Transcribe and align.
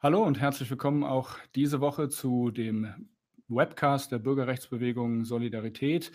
Hallo 0.00 0.22
und 0.22 0.38
herzlich 0.38 0.70
willkommen 0.70 1.02
auch 1.02 1.38
diese 1.56 1.80
Woche 1.80 2.08
zu 2.08 2.52
dem 2.52 3.08
Webcast 3.48 4.12
der 4.12 4.20
Bürgerrechtsbewegung 4.20 5.24
Solidarität. 5.24 6.12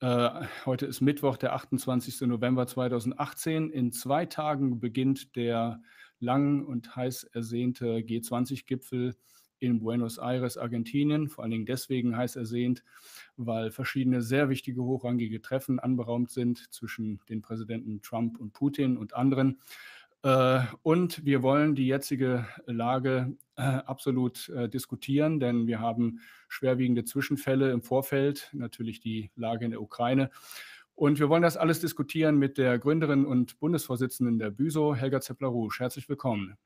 Äh, 0.00 0.28
heute 0.66 0.84
ist 0.84 1.00
Mittwoch, 1.00 1.38
der 1.38 1.54
28. 1.54 2.20
November 2.28 2.66
2018. 2.66 3.70
In 3.70 3.92
zwei 3.92 4.26
Tagen 4.26 4.78
beginnt 4.78 5.36
der 5.36 5.80
lang 6.20 6.66
und 6.66 6.96
heiß 6.96 7.24
ersehnte 7.24 8.00
G20-Gipfel 8.00 9.16
in 9.58 9.80
Buenos 9.80 10.18
Aires, 10.18 10.58
Argentinien. 10.58 11.30
Vor 11.30 11.44
allen 11.44 11.52
Dingen 11.52 11.66
deswegen 11.66 12.14
heiß 12.14 12.36
ersehnt, 12.36 12.84
weil 13.38 13.70
verschiedene 13.70 14.20
sehr 14.20 14.50
wichtige 14.50 14.82
hochrangige 14.82 15.40
Treffen 15.40 15.78
anberaumt 15.78 16.30
sind 16.30 16.70
zwischen 16.74 17.20
den 17.30 17.40
Präsidenten 17.40 18.02
Trump 18.02 18.38
und 18.38 18.52
Putin 18.52 18.98
und 18.98 19.14
anderen. 19.14 19.60
Äh, 20.22 20.62
und 20.82 21.24
wir 21.24 21.42
wollen 21.42 21.74
die 21.74 21.86
jetzige 21.86 22.46
Lage 22.66 23.36
äh, 23.56 23.62
absolut 23.62 24.48
äh, 24.48 24.68
diskutieren, 24.68 25.38
denn 25.38 25.66
wir 25.66 25.80
haben 25.80 26.20
schwerwiegende 26.48 27.04
Zwischenfälle 27.04 27.70
im 27.70 27.82
Vorfeld, 27.82 28.50
natürlich 28.52 29.00
die 29.00 29.30
Lage 29.36 29.64
in 29.64 29.70
der 29.70 29.82
Ukraine. 29.82 30.30
Und 30.94 31.20
wir 31.20 31.28
wollen 31.28 31.42
das 31.42 31.56
alles 31.56 31.80
diskutieren 31.80 32.36
mit 32.36 32.58
der 32.58 32.78
Gründerin 32.78 33.24
und 33.24 33.60
Bundesvorsitzenden 33.60 34.40
der 34.40 34.50
BÜSO, 34.50 34.96
Helga 34.96 35.20
Zeppler-Rouge. 35.20 35.78
Herzlich 35.78 36.08
willkommen. 36.08 36.56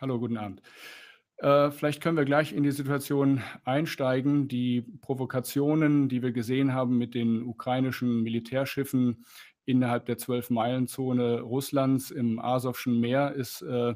Hallo, 0.00 0.18
guten 0.18 0.38
Abend. 0.38 0.62
Vielleicht 1.38 2.02
können 2.02 2.16
wir 2.16 2.24
gleich 2.24 2.54
in 2.54 2.62
die 2.62 2.70
Situation 2.70 3.42
einsteigen. 3.64 4.48
Die 4.48 4.80
Provokationen, 5.02 6.08
die 6.08 6.22
wir 6.22 6.32
gesehen 6.32 6.72
haben 6.72 6.96
mit 6.96 7.14
den 7.14 7.42
ukrainischen 7.42 8.22
Militärschiffen 8.22 9.26
innerhalb 9.66 10.06
der 10.06 10.18
Zwölf-Meilen-Zone 10.18 11.40
Russlands 11.40 12.10
im 12.10 12.38
Asowschen 12.38 12.98
Meer 13.00 13.32
ist 13.32 13.62
äh, 13.62 13.94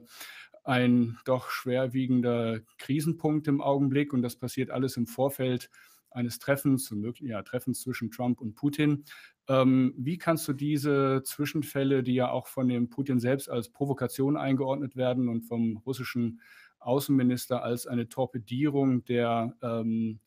ein 0.65 1.19
doch 1.25 1.51
schwerwiegender 1.51 2.61
Krisenpunkt 2.79 3.49
im 3.49 3.61
Augenblick 3.61 4.13
und 4.13 4.23
das 4.23 4.37
passiert 4.37 4.71
alles 4.71 4.97
im 4.97 5.07
Vorfeld 5.07 5.71
eines 6.11 6.39
Treffens, 6.39 6.93
ja, 7.21 7.43
Treffens 7.43 7.81
zwischen 7.81 8.11
Trump 8.11 8.41
und 8.41 8.55
Putin. 8.55 9.05
Ähm, 9.49 9.95
wie 9.97 10.19
kannst 10.19 10.47
du 10.49 10.53
diese 10.53 11.23
Zwischenfälle, 11.25 12.03
die 12.03 12.15
ja 12.15 12.31
auch 12.31 12.47
von 12.47 12.69
dem 12.69 12.91
Putin 12.91 13.21
selbst 13.21 13.49
als 13.49 13.71
Provokation 13.71 14.37
eingeordnet 14.37 14.97
werden 14.97 15.29
und 15.29 15.43
vom 15.43 15.79
russischen 15.79 16.41
Außenminister 16.81 17.63
als 17.63 17.87
eine 17.87 18.09
Torpedierung 18.09 19.05
der 19.05 19.55
ähm, 19.63 20.21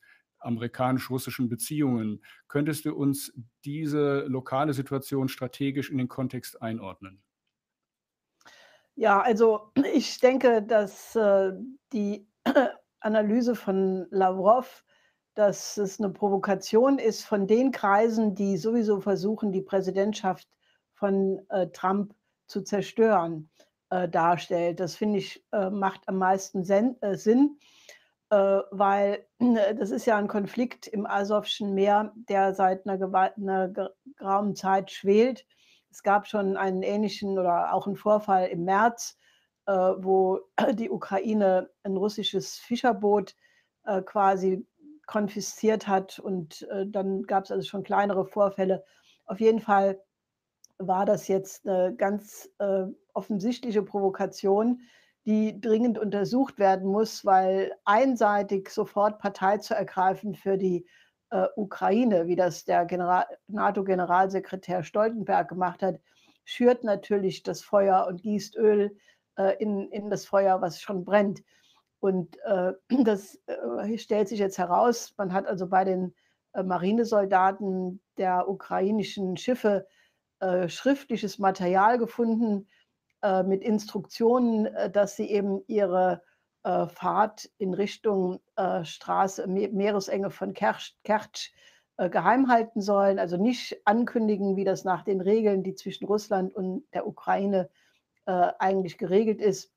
amerikanisch-russischen 0.44 1.48
Beziehungen. 1.48 2.22
Könntest 2.48 2.84
du 2.84 2.94
uns 2.94 3.32
diese 3.64 4.24
lokale 4.28 4.72
Situation 4.72 5.28
strategisch 5.28 5.90
in 5.90 5.98
den 5.98 6.08
Kontext 6.08 6.60
einordnen? 6.62 7.22
Ja, 8.96 9.20
also 9.20 9.72
ich 9.94 10.18
denke, 10.20 10.62
dass 10.62 11.16
äh, 11.16 11.52
die 11.92 12.26
Analyse 13.00 13.54
von 13.54 14.06
Lavrov, 14.10 14.84
dass 15.34 15.76
es 15.76 15.98
eine 15.98 16.10
Provokation 16.10 16.98
ist 16.98 17.24
von 17.24 17.46
den 17.46 17.72
Kreisen, 17.72 18.34
die 18.34 18.56
sowieso 18.56 19.00
versuchen, 19.00 19.52
die 19.52 19.62
Präsidentschaft 19.62 20.48
von 20.94 21.40
äh, 21.48 21.66
Trump 21.68 22.14
zu 22.46 22.62
zerstören, 22.62 23.50
äh, 23.90 24.08
darstellt. 24.08 24.78
Das 24.78 24.96
finde 24.96 25.18
ich, 25.18 25.44
macht 25.50 26.08
am 26.08 26.18
meisten 26.18 26.64
Sinn 26.64 27.58
äh, 28.34 28.62
weil 28.72 29.26
das 29.38 29.90
ist 29.90 30.06
ja 30.06 30.16
ein 30.16 30.26
Konflikt 30.26 30.88
im 30.88 31.06
Asowschen 31.06 31.72
Meer, 31.72 32.12
der 32.28 32.52
seit 32.54 32.86
einer, 32.86 33.32
einer 33.36 33.68
geraumen 33.68 34.56
Zeit 34.56 34.90
schwelt. 34.90 35.46
Es 35.90 36.02
gab 36.02 36.26
schon 36.26 36.56
einen 36.56 36.82
ähnlichen 36.82 37.38
oder 37.38 37.72
auch 37.72 37.86
einen 37.86 37.94
Vorfall 37.94 38.48
im 38.48 38.64
März, 38.64 39.16
äh, 39.66 39.72
wo 39.72 40.40
die 40.72 40.90
Ukraine 40.90 41.70
ein 41.84 41.96
russisches 41.96 42.58
Fischerboot 42.58 43.36
äh, 43.84 44.02
quasi 44.02 44.66
konfisziert 45.06 45.86
hat 45.86 46.18
und 46.18 46.62
äh, 46.70 46.86
dann 46.88 47.22
gab 47.22 47.44
es 47.44 47.52
also 47.52 47.68
schon 47.68 47.84
kleinere 47.84 48.26
Vorfälle. 48.26 48.84
Auf 49.26 49.38
jeden 49.38 49.60
Fall 49.60 50.02
war 50.78 51.04
das 51.06 51.28
jetzt 51.28 51.68
eine 51.68 51.94
ganz 51.94 52.50
äh, 52.58 52.86
offensichtliche 53.12 53.82
Provokation, 53.82 54.80
die 55.26 55.60
dringend 55.60 55.98
untersucht 55.98 56.58
werden 56.58 56.90
muss, 56.90 57.24
weil 57.24 57.72
einseitig 57.84 58.68
sofort 58.68 59.18
Partei 59.18 59.58
zu 59.58 59.74
ergreifen 59.74 60.34
für 60.34 60.58
die 60.58 60.86
äh, 61.30 61.46
Ukraine, 61.56 62.26
wie 62.26 62.36
das 62.36 62.64
der 62.64 62.86
NATO-Generalsekretär 63.48 64.82
Stoltenberg 64.82 65.48
gemacht 65.48 65.82
hat, 65.82 66.00
schürt 66.44 66.84
natürlich 66.84 67.42
das 67.42 67.62
Feuer 67.62 68.06
und 68.06 68.22
gießt 68.22 68.56
Öl 68.56 68.96
äh, 69.36 69.56
in, 69.58 69.90
in 69.90 70.10
das 70.10 70.26
Feuer, 70.26 70.60
was 70.60 70.80
schon 70.80 71.04
brennt. 71.04 71.42
Und 72.00 72.36
äh, 72.44 72.72
das 73.04 73.40
äh, 73.46 73.98
stellt 73.98 74.28
sich 74.28 74.38
jetzt 74.38 74.58
heraus. 74.58 75.14
Man 75.16 75.32
hat 75.32 75.46
also 75.46 75.66
bei 75.68 75.84
den 75.84 76.14
äh, 76.52 76.62
Marinesoldaten 76.62 78.00
der 78.18 78.48
ukrainischen 78.48 79.36
Schiffe 79.36 79.86
äh, 80.40 80.68
schriftliches 80.68 81.38
Material 81.38 81.98
gefunden, 81.98 82.68
mit 83.42 83.62
Instruktionen, 83.62 84.66
äh, 84.66 84.90
dass 84.90 85.16
sie 85.16 85.30
eben 85.30 85.62
ihre 85.66 86.22
äh, 86.64 86.86
Fahrt 86.86 87.50
in 87.58 87.74
Richtung 87.74 88.40
äh, 88.56 88.84
Straße, 88.84 89.46
Me 89.46 89.68
Meeresenge 89.68 90.30
von 90.30 90.54
Kertsch, 90.54 91.52
äh, 91.98 92.08
geheim 92.08 92.48
halten 92.48 92.80
sollen, 92.80 93.18
also 93.18 93.36
nicht 93.36 93.82
ankündigen, 93.84 94.56
wie 94.56 94.64
das 94.64 94.84
nach 94.84 95.02
den 95.02 95.20
Regeln, 95.20 95.62
die 95.62 95.74
zwischen 95.74 96.06
Russland 96.06 96.54
und 96.54 96.84
der 96.94 97.06
Ukraine 97.06 97.68
äh, 98.26 98.52
eigentlich 98.58 98.98
geregelt 98.98 99.40
ist. 99.40 99.70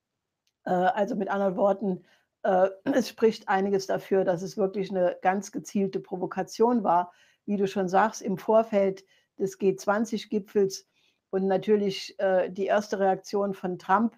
also 0.64 1.16
mit 1.16 1.29
anderen 1.29 1.56
Worten, 1.56 2.03
es 2.84 3.08
spricht 3.08 3.47
einiges 3.47 3.88
dafür, 3.88 4.25
dass 4.25 4.41
es 4.41 4.58
wirklich 4.58 4.90
eine 4.90 5.18
ganz 5.22 5.53
gezielte 5.53 6.02
Provokation 6.02 6.84
war, 6.84 7.14
wie 7.46 7.56
du 7.56 7.68
schon 7.68 7.88
sagst, 7.88 8.22
im 8.22 8.38
Vorfeld 8.38 9.06
des 9.38 9.58
G20-Gipfels 9.59 10.85
und 11.37 11.47
natürlich 11.47 12.19
äh, 12.19 12.49
die 12.49 12.65
erste 12.65 12.97
Reaktion 12.99 13.53
von 13.53 13.77
Trump, 13.77 14.15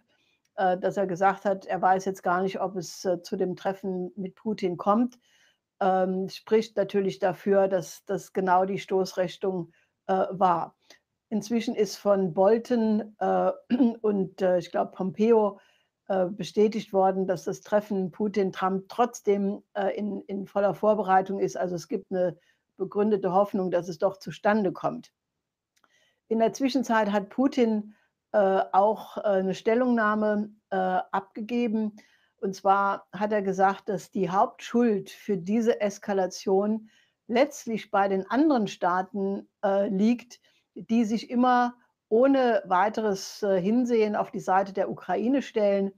äh, 0.55 0.77
dass 0.77 0.95
er 0.95 1.05
gesagt 1.05 1.43
hat, 1.43 1.65
er 1.65 1.81
weiß 1.81 2.05
jetzt 2.05 2.23
gar 2.23 2.41
nicht, 2.41 2.61
ob 2.61 2.77
es 2.77 3.03
äh, 3.03 3.21
zu 3.21 3.35
dem 3.35 3.57
Treffen 3.57 4.13
mit 4.15 4.35
Putin 4.35 4.77
kommt, 4.77 5.19
ähm, 5.81 6.29
spricht 6.29 6.77
natürlich 6.77 7.19
dafür, 7.19 7.67
dass 7.67 8.05
das 8.05 8.31
genau 8.31 8.63
die 8.63 8.79
Stoßrichtung 8.79 9.73
äh, 10.07 10.27
war. 10.31 10.77
Inzwischen 11.27 11.75
ist 11.75 11.97
von 11.97 12.33
Bolton 12.33 13.17
äh, 13.19 13.51
und 14.01 14.41
äh, 14.41 14.57
ich 14.59 14.71
glaube 14.71 14.91
Pompeo 14.91 15.59
bestätigt 16.31 16.91
worden, 16.91 17.27
dass 17.27 17.43
das 17.43 17.61
Treffen 17.61 18.09
Putin-Trump 18.09 18.85
trotzdem 18.89 19.61
in, 19.95 20.21
in 20.21 20.47
voller 20.47 20.73
Vorbereitung 20.73 21.39
ist. 21.39 21.55
Also 21.55 21.75
es 21.75 21.87
gibt 21.87 22.11
eine 22.11 22.35
begründete 22.77 23.31
Hoffnung, 23.31 23.69
dass 23.69 23.87
es 23.87 23.99
doch 23.99 24.17
zustande 24.17 24.71
kommt. 24.71 25.11
In 26.29 26.39
der 26.39 26.53
Zwischenzeit 26.53 27.11
hat 27.11 27.29
Putin 27.29 27.95
äh, 28.31 28.61
auch 28.71 29.17
äh, 29.17 29.21
eine 29.21 29.55
Stellungnahme 29.55 30.51
äh, 30.69 30.75
abgegeben. 30.75 31.95
Und 32.37 32.55
zwar 32.55 33.07
hat 33.11 33.33
er 33.33 33.41
gesagt, 33.41 33.89
dass 33.89 34.11
die 34.11 34.29
Hauptschuld 34.29 35.09
für 35.09 35.37
diese 35.37 35.81
Eskalation 35.81 36.89
letztlich 37.27 37.89
bei 37.89 38.07
den 38.07 38.29
anderen 38.29 38.67
Staaten 38.67 39.49
äh, 39.63 39.89
liegt, 39.89 40.39
die 40.75 41.03
sich 41.03 41.31
immer 41.31 41.73
ohne 42.09 42.61
weiteres 42.65 43.41
äh, 43.41 43.59
Hinsehen 43.59 44.15
auf 44.15 44.29
die 44.29 44.39
Seite 44.39 44.71
der 44.71 44.89
Ukraine 44.89 45.41
stellen 45.41 45.91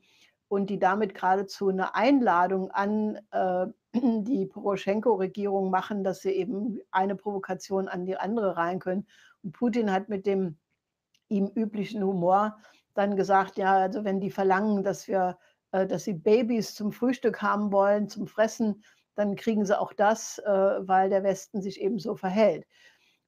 und 0.48 0.70
die 0.70 0.80
damit 0.80 1.14
geradezu 1.14 1.68
eine 1.68 1.94
Einladung 1.96 2.72
an 2.72 3.20
äh, 3.32 3.68
die 3.94 4.46
Poroschenko-Regierung 4.46 5.70
machen, 5.70 6.04
dass 6.06 6.22
sie 6.22 6.32
eben 6.32 6.80
eine 6.92 7.16
Provokation 7.16 7.90
an 7.90 8.06
die 8.06 8.18
andere 8.18 8.56
rein 8.56 8.80
können. 8.80 9.08
Und 9.44 9.54
Putin 9.54 9.92
hat 9.92 10.10
mit 10.10 10.26
dem 10.26 10.58
ihm 11.30 11.48
üblichen 11.56 12.04
Humor 12.04 12.58
dann 12.94 13.16
gesagt, 13.16 13.58
ja, 13.58 13.74
also 13.78 14.04
wenn 14.04 14.20
die 14.20 14.32
verlangen, 14.32 14.84
dass 14.84 15.08
wir, 15.08 15.38
äh, 15.72 15.88
dass 15.88 16.04
sie 16.04 16.14
Babys 16.14 16.76
zum 16.76 16.92
Frühstück 16.92 17.42
haben 17.42 17.72
wollen, 17.72 18.10
zum 18.10 18.28
Fressen, 18.28 18.84
dann 19.16 19.36
kriegen 19.36 19.66
sie 19.66 19.80
auch 19.80 19.94
das, 19.94 20.40
äh, 20.40 20.50
weil 20.50 21.10
der 21.10 21.24
Westen 21.24 21.62
sich 21.62 21.80
eben 21.82 22.00
so 22.00 22.16
verhält. 22.16 22.66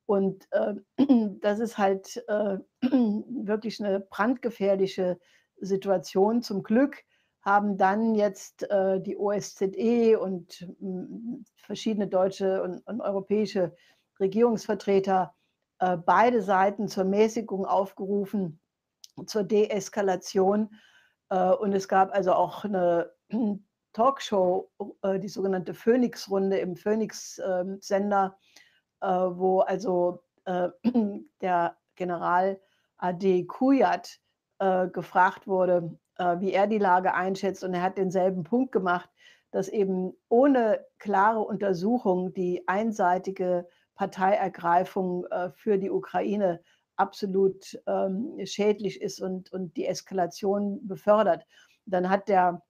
Und 0.05 0.47
äh, 0.51 0.75
das 1.41 1.59
ist 1.59 1.77
halt 1.77 2.23
äh, 2.27 2.57
wirklich 2.81 3.83
eine 3.83 3.99
brandgefährliche 4.01 5.19
Situation. 5.59 6.41
Zum 6.41 6.63
Glück 6.63 7.03
haben 7.41 7.77
dann 7.77 8.15
jetzt 8.15 8.69
äh, 8.69 9.01
die 9.01 9.17
OSZE 9.17 10.17
und 10.19 10.67
mh, 10.79 11.39
verschiedene 11.57 12.07
deutsche 12.07 12.61
und, 12.63 12.85
und 12.87 13.01
europäische 13.01 13.75
Regierungsvertreter 14.19 15.33
äh, 15.83 15.97
beide 15.97 16.41
Seiten 16.41 16.87
zur 16.87 17.03
Mäßigung 17.03 17.65
aufgerufen, 17.65 18.61
zur 19.25 19.43
Deeskalation. 19.43 20.69
Äh, 21.29 21.51
und 21.51 21.73
es 21.73 21.89
gab 21.89 22.13
also 22.15 22.31
auch 22.31 22.63
eine 22.63 23.11
Talkshow, 23.93 24.71
äh, 25.01 25.19
die 25.19 25.27
sogenannte 25.27 25.73
Phoenix-Runde 25.73 26.57
im 26.59 26.77
Phoenix-Sender, 26.77 28.37
wo 29.01 29.59
also 29.59 30.23
der 31.41 31.77
General 31.95 32.61
AD 32.97 33.45
Kujat 33.47 34.21
gefragt 34.93 35.45
wurde, 35.45 35.99
wie 36.37 36.53
er 36.53 36.67
die 36.67 36.77
Lage 36.77 37.13
einschätzt. 37.13 37.65
Und 37.65 37.73
er 37.73 37.81
hat 37.81 37.97
denselben 37.97 38.45
Punkt 38.45 38.71
gemacht, 38.71 39.09
dass 39.51 39.67
eben 39.67 40.13
ohne 40.29 40.85
klare 40.99 41.41
Untersuchung 41.41 42.33
die 42.33 42.65
einseitige 42.65 43.67
Parteiergreifung 43.95 45.25
äh, 45.25 45.49
für 45.51 45.77
die 45.77 45.91
Ukraine 45.91 46.61
absolut 46.95 47.79
ähm, 47.87 48.37
schädlich 48.45 49.01
ist 49.01 49.21
und, 49.21 49.51
und 49.51 49.75
die 49.77 49.87
Eskalation 49.87 50.87
befördert. 50.87 51.45
Dann 51.85 52.09
hat 52.09 52.29
der 52.29 52.61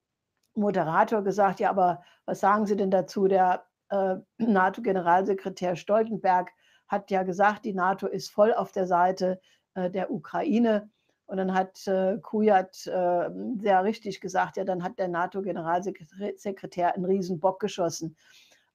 Moderator 0.56 1.24
gesagt, 1.24 1.60
ja, 1.60 1.70
aber 1.70 2.04
was 2.26 2.40
sagen 2.40 2.66
Sie 2.66 2.76
denn 2.76 2.92
dazu? 2.92 3.28
Der 3.28 3.66
äh, 3.90 4.16
NATO-Generalsekretär 4.38 5.76
Stoltenberg 5.76 6.52
hat 6.88 7.12
ja 7.12 7.24
gesagt, 7.24 7.66
die 7.66 7.74
NATO 7.74 8.08
ist 8.08 8.32
voll 8.32 8.54
auf 8.54 8.72
der 8.72 8.88
Seite 8.88 9.42
äh, 9.76 9.90
der 9.90 10.12
Ukraine. 10.12 10.90
Und 11.26 11.38
dann 11.38 11.54
hat 11.54 11.88
äh, 11.88 12.18
Kujat 12.22 12.86
äh, 12.86 13.30
sehr 13.58 13.84
richtig 13.84 14.22
gesagt, 14.22 14.58
ja, 14.58 14.64
dann 14.64 14.84
hat 14.84 15.00
der 15.00 15.08
NATO-Generalsekretär 15.08 16.94
einen 16.94 17.06
Riesenbock 17.06 17.60
geschossen. 17.60 18.16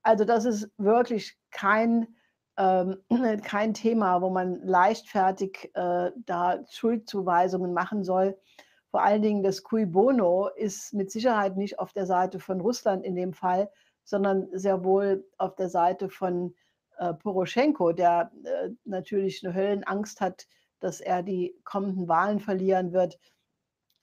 Also 0.03 0.25
das 0.25 0.45
ist 0.45 0.71
wirklich 0.79 1.37
kein, 1.51 2.09
kein 3.45 3.75
Thema, 3.75 4.21
wo 4.21 4.31
man 4.31 4.61
leichtfertig 4.63 5.71
äh, 5.75 6.11
da 6.17 6.65
Schuldzuweisungen 6.71 7.73
machen 7.73 8.05
soll. 8.05 8.37
Vor 8.91 9.03
allen 9.03 9.23
Dingen 9.23 9.43
das 9.43 9.63
Cui 9.63 9.87
Bono 9.87 10.49
ist 10.49 10.95
mit 10.95 11.11
Sicherheit 11.11 11.57
nicht 11.57 11.79
auf 11.79 11.93
der 11.93 12.07
Seite 12.07 12.41
von 12.41 12.61
Russland 12.61 13.05
in 13.05 13.15
dem 13.15 13.33
Fall, 13.33 13.71
sondern 14.05 14.49
sehr 14.53 14.83
wohl 14.83 15.27
auf 15.37 15.55
der 15.57 15.69
Seite 15.69 16.09
von 16.09 16.55
äh, 16.99 17.15
Poroschenko, 17.15 17.93
der 17.93 18.33
äh, 18.45 18.71
natürlich 18.85 19.45
eine 19.45 19.55
Höllenangst 19.55 20.21
hat, 20.21 20.47
dass 20.81 21.01
er 21.01 21.23
die 21.23 21.55
kommenden 21.65 22.09
Wahlen 22.09 22.41
verlieren 22.41 22.93
wird 22.93 23.19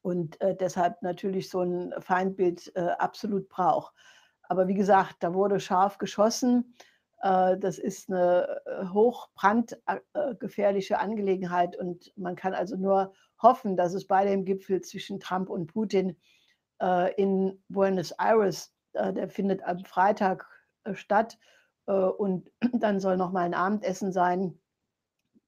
und 0.02 0.40
äh, 0.40 0.56
deshalb 0.56 1.02
natürlich 1.02 1.50
so 1.50 1.62
ein 1.62 1.94
Feindbild 2.00 2.72
äh, 2.76 2.82
absolut 3.00 3.50
braucht. 3.50 3.94
Aber 4.44 4.68
wie 4.68 4.76
gesagt, 4.76 5.16
da 5.22 5.34
wurde 5.34 5.60
scharf 5.60 5.98
geschossen. 5.98 6.76
Äh, 7.26 7.58
das 7.58 7.80
ist 7.80 8.10
eine 8.10 8.62
äh, 8.66 8.86
hochbrandgefährliche 8.88 11.00
Angelegenheit 11.00 11.76
und 11.76 12.14
man 12.16 12.36
kann 12.36 12.54
also 12.54 12.78
nur 12.78 13.14
hoffen, 13.42 13.76
dass 13.76 13.96
es 13.96 14.06
bei 14.08 14.24
dem 14.26 14.46
Gipfel 14.46 14.82
zwischen 14.82 15.20
Trump 15.20 15.50
und 15.50 15.68
Putin 15.68 16.16
in 17.16 17.64
Buenos 17.70 18.12
Aires, 18.12 18.74
der 18.94 19.30
findet 19.30 19.64
am 19.64 19.86
Freitag 19.86 20.46
statt, 20.92 21.40
und 21.86 22.52
dann 22.74 23.00
soll 23.00 23.16
noch 23.16 23.32
mal 23.32 23.46
ein 23.46 23.54
Abendessen 23.54 24.12
sein 24.12 24.60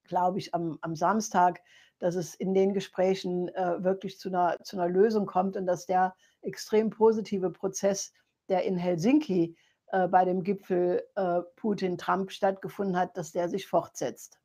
glaube 0.04 0.38
ich, 0.38 0.54
am, 0.54 0.78
am 0.80 0.96
Samstag, 0.96 1.60
dass 1.98 2.14
es 2.14 2.34
in 2.34 2.54
den 2.54 2.72
Gesprächen 2.72 3.48
äh, 3.48 3.84
wirklich 3.84 4.18
zu 4.18 4.30
einer, 4.30 4.56
zu 4.62 4.76
einer 4.76 4.88
Lösung 4.88 5.26
kommt 5.26 5.56
und 5.56 5.66
dass 5.66 5.84
der 5.84 6.14
extrem 6.40 6.88
positive 6.88 7.50
Prozess, 7.50 8.14
der 8.48 8.64
in 8.64 8.76
Helsinki 8.76 9.44
äh, 9.44 9.54
bei 9.90 10.24
dem 10.24 10.42
Gipfel 10.42 11.02
äh, 11.16 11.40
Putin-Trump 11.56 12.30
stattgefunden 12.30 12.96
hat, 12.96 13.16
dass 13.16 13.32
der 13.32 13.48
sich 13.48 13.66
fortsetzt. 13.66 14.38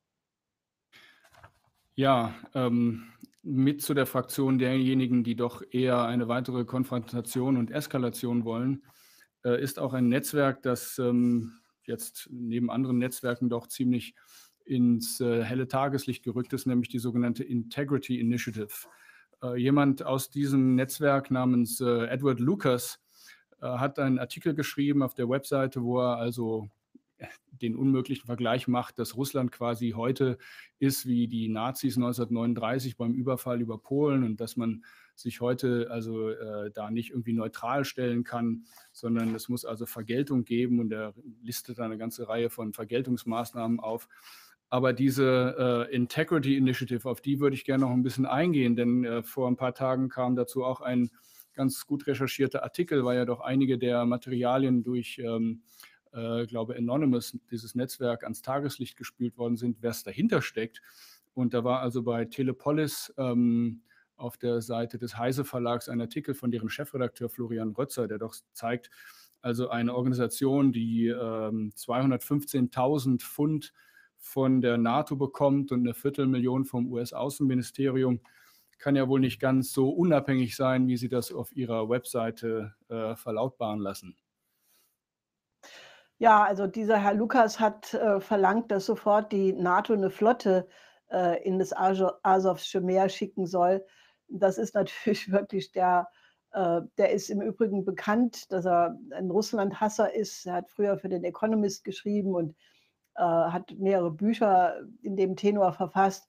Ja, 1.95 2.34
ähm, 2.56 3.13
mit 3.44 3.81
zu 3.81 3.94
der 3.94 4.06
Fraktion 4.06 4.57
derjenigen, 4.57 5.24
die 5.24 5.36
doch 5.36 5.62
eher 5.69 6.06
eine 6.06 6.28
weitere 6.28 6.63
Konfrontation 6.63 7.57
und 7.57 7.72
Eskalation 7.72 8.45
wollen, 8.45 8.84
äh, 9.44 9.62
ist 9.62 9.80
auch 9.80 9.94
ein 9.94 10.07
Netzwerk, 10.07 10.62
das 10.63 10.98
ähm, 10.98 11.60
jetzt 11.84 12.30
neben 12.31 12.72
anderen 12.72 12.98
Netzwerken 12.98 13.50
doch 13.50 13.68
ziemlich 13.68 14.16
ins 14.66 15.19
äh, 15.19 15.44
helle 15.44 15.68
Tageslicht 15.68 16.24
gerückt 16.24 16.54
ist, 16.54 16.66
nämlich 16.66 16.90
die 16.90 17.00
sogenannte 17.00 17.44
Integrity 17.44 18.19
Initiative. 18.19 18.88
Äh, 19.44 19.57
jemand 19.57 20.04
aus 20.04 20.30
diesem 20.30 20.75
Netzwerk 20.75 21.30
namens 21.30 21.81
äh, 21.81 22.06
Edward 22.07 22.40
Lucas 22.40 22.95
äh, 22.95 23.02
hat 23.63 24.00
einen 24.00 24.19
Artikel 24.19 24.54
geschrieben 24.54 25.04
auf 25.04 25.13
der 25.13 25.30
Webseite, 25.30 25.83
wo 25.83 26.00
er 26.00 26.18
also 26.18 26.69
den 27.62 27.75
unmöglichen 27.75 28.25
Vergleich 28.25 28.68
macht, 28.68 29.00
dass 29.00 29.15
Russland 29.15 29.51
quasi 29.51 29.92
heute 29.95 30.38
ist 30.80 31.06
wie 31.06 31.27
die 31.27 31.48
Nazis 31.48 31.95
1939 31.95 32.98
beim 32.98 33.13
Überfall 33.13 33.62
über 33.62 33.77
Polen 33.77 34.24
und 34.24 34.42
dass 34.42 34.57
man 34.57 34.83
sich 35.15 35.42
heute 35.42 35.88
also 35.92 36.30
äh, 36.30 36.71
da 36.71 36.89
nicht 36.89 37.12
irgendwie 37.12 37.33
neutral 37.33 37.86
stellen 37.86 38.24
kann, 38.24 38.65
sondern 38.92 39.36
es 39.36 39.48
muss 39.48 39.63
also 39.63 39.86
Vergeltung 39.86 40.44
geben 40.44 40.80
und 40.80 40.92
er 40.92 41.13
listet 41.42 41.80
eine 41.80 41.98
ganze 41.98 42.27
Reihe 42.27 42.50
von 42.50 42.74
Vergeltungsmaßnahmen 42.74 43.80
auf. 43.80 44.09
Aber 44.69 44.92
diese 44.92 45.88
äh, 45.92 45.95
Integrity 45.95 46.57
Initiative, 46.57 47.07
auf 47.07 47.21
die 47.21 47.39
würde 47.39 47.56
ich 47.56 47.63
gerne 47.63 47.83
noch 47.83 47.92
ein 47.92 48.01
bisschen 48.01 48.25
eingehen, 48.25 48.75
denn 48.75 49.06
äh, 49.06 49.21
vor 49.21 49.48
ein 49.48 49.56
paar 49.56 49.75
Tagen 49.75 50.09
kam 50.09 50.36
dazu 50.36 50.63
auch 50.63 50.81
ein 50.81 51.12
ganz 51.53 51.85
gut 51.85 52.07
recherchierter 52.07 52.63
Artikel, 52.63 53.05
weil 53.05 53.17
ja 53.17 53.25
doch 53.25 53.41
einige 53.41 53.77
der 53.77 54.05
Materialien 54.05 54.83
durch, 54.83 55.19
ähm, 55.19 55.61
äh, 56.11 56.45
glaube 56.45 56.75
Anonymous, 56.75 57.38
dieses 57.51 57.75
Netzwerk, 57.75 58.23
ans 58.23 58.41
Tageslicht 58.41 58.97
gespült 58.97 59.38
worden 59.38 59.57
sind, 59.57 59.77
wer 59.81 59.91
es 59.91 60.03
dahinter 60.03 60.41
steckt. 60.41 60.81
Und 61.33 61.53
da 61.53 61.63
war 61.63 61.79
also 61.81 62.03
bei 62.03 62.25
Telepolis 62.25 63.13
ähm, 63.17 63.81
auf 64.15 64.38
der 64.38 64.61
Seite 64.61 64.97
des 64.97 65.17
Heise 65.17 65.44
Verlags 65.44 65.89
ein 65.89 66.01
Artikel 66.01 66.33
von 66.33 66.51
deren 66.51 66.69
Chefredakteur 66.69 67.29
Florian 67.29 67.71
Rötzer, 67.71 68.07
der 68.07 68.19
doch 68.19 68.35
zeigt, 68.53 68.89
also 69.41 69.69
eine 69.69 69.94
Organisation, 69.94 70.71
die 70.71 71.07
ähm, 71.07 71.73
215.000 71.75 73.21
Pfund 73.21 73.73
von 74.17 74.61
der 74.61 74.77
NATO 74.77 75.17
bekommt 75.17 75.73
und 75.73 75.81
eine 75.81 75.94
Viertelmillion 75.94 76.63
vom 76.63 76.89
US-Außenministerium, 76.89 78.21
kann 78.83 78.97
ja 78.97 79.07
wohl 79.07 79.21
nicht 79.21 79.39
ganz 79.39 79.71
so 79.71 79.89
unabhängig 79.89 80.57
sein, 80.57 80.88
wie 80.88 80.97
Sie 80.97 81.07
das 81.07 81.31
auf 81.31 81.56
Ihrer 81.56 81.89
Webseite 81.89 82.75
äh, 82.89 83.15
verlautbaren 83.15 83.80
lassen. 83.80 84.18
Ja, 86.18 86.44
also 86.44 86.68
dieser 86.68 86.97
Herr 86.97 87.13
Lukas 87.13 87.62
hat 87.62 87.94
äh, 87.94 88.19
verlangt, 88.19 88.71
dass 88.71 88.85
sofort 88.85 89.31
die 89.31 89.53
NATO 89.53 89.94
eine 89.94 90.09
Flotte 90.09 90.68
äh, 91.09 91.41
in 91.44 91.59
das 91.59 91.74
Asowsche 91.74 92.81
Meer 92.81 93.07
schicken 93.07 93.47
soll. 93.47 93.85
Das 94.27 94.57
ist 94.57 94.75
natürlich 94.75 95.31
wirklich 95.31 95.71
der, 95.71 96.09
äh, 96.51 96.81
der 96.97 97.12
ist 97.12 97.30
im 97.30 97.41
Übrigen 97.41 97.85
bekannt, 97.85 98.51
dass 98.51 98.65
er 98.65 99.00
ein 99.12 99.31
Russland-Hasser 99.31 100.13
ist. 100.13 100.45
Er 100.45 100.56
hat 100.56 100.69
früher 100.69 100.97
für 100.97 101.09
den 101.09 101.24
Economist 101.24 101.85
geschrieben 101.85 102.35
und 102.35 102.53
äh, 103.15 103.21
hat 103.24 103.71
mehrere 103.77 104.12
Bücher 104.12 104.81
in 105.02 105.16
dem 105.16 105.37
Tenor 105.37 105.71
verfasst. 105.71 106.28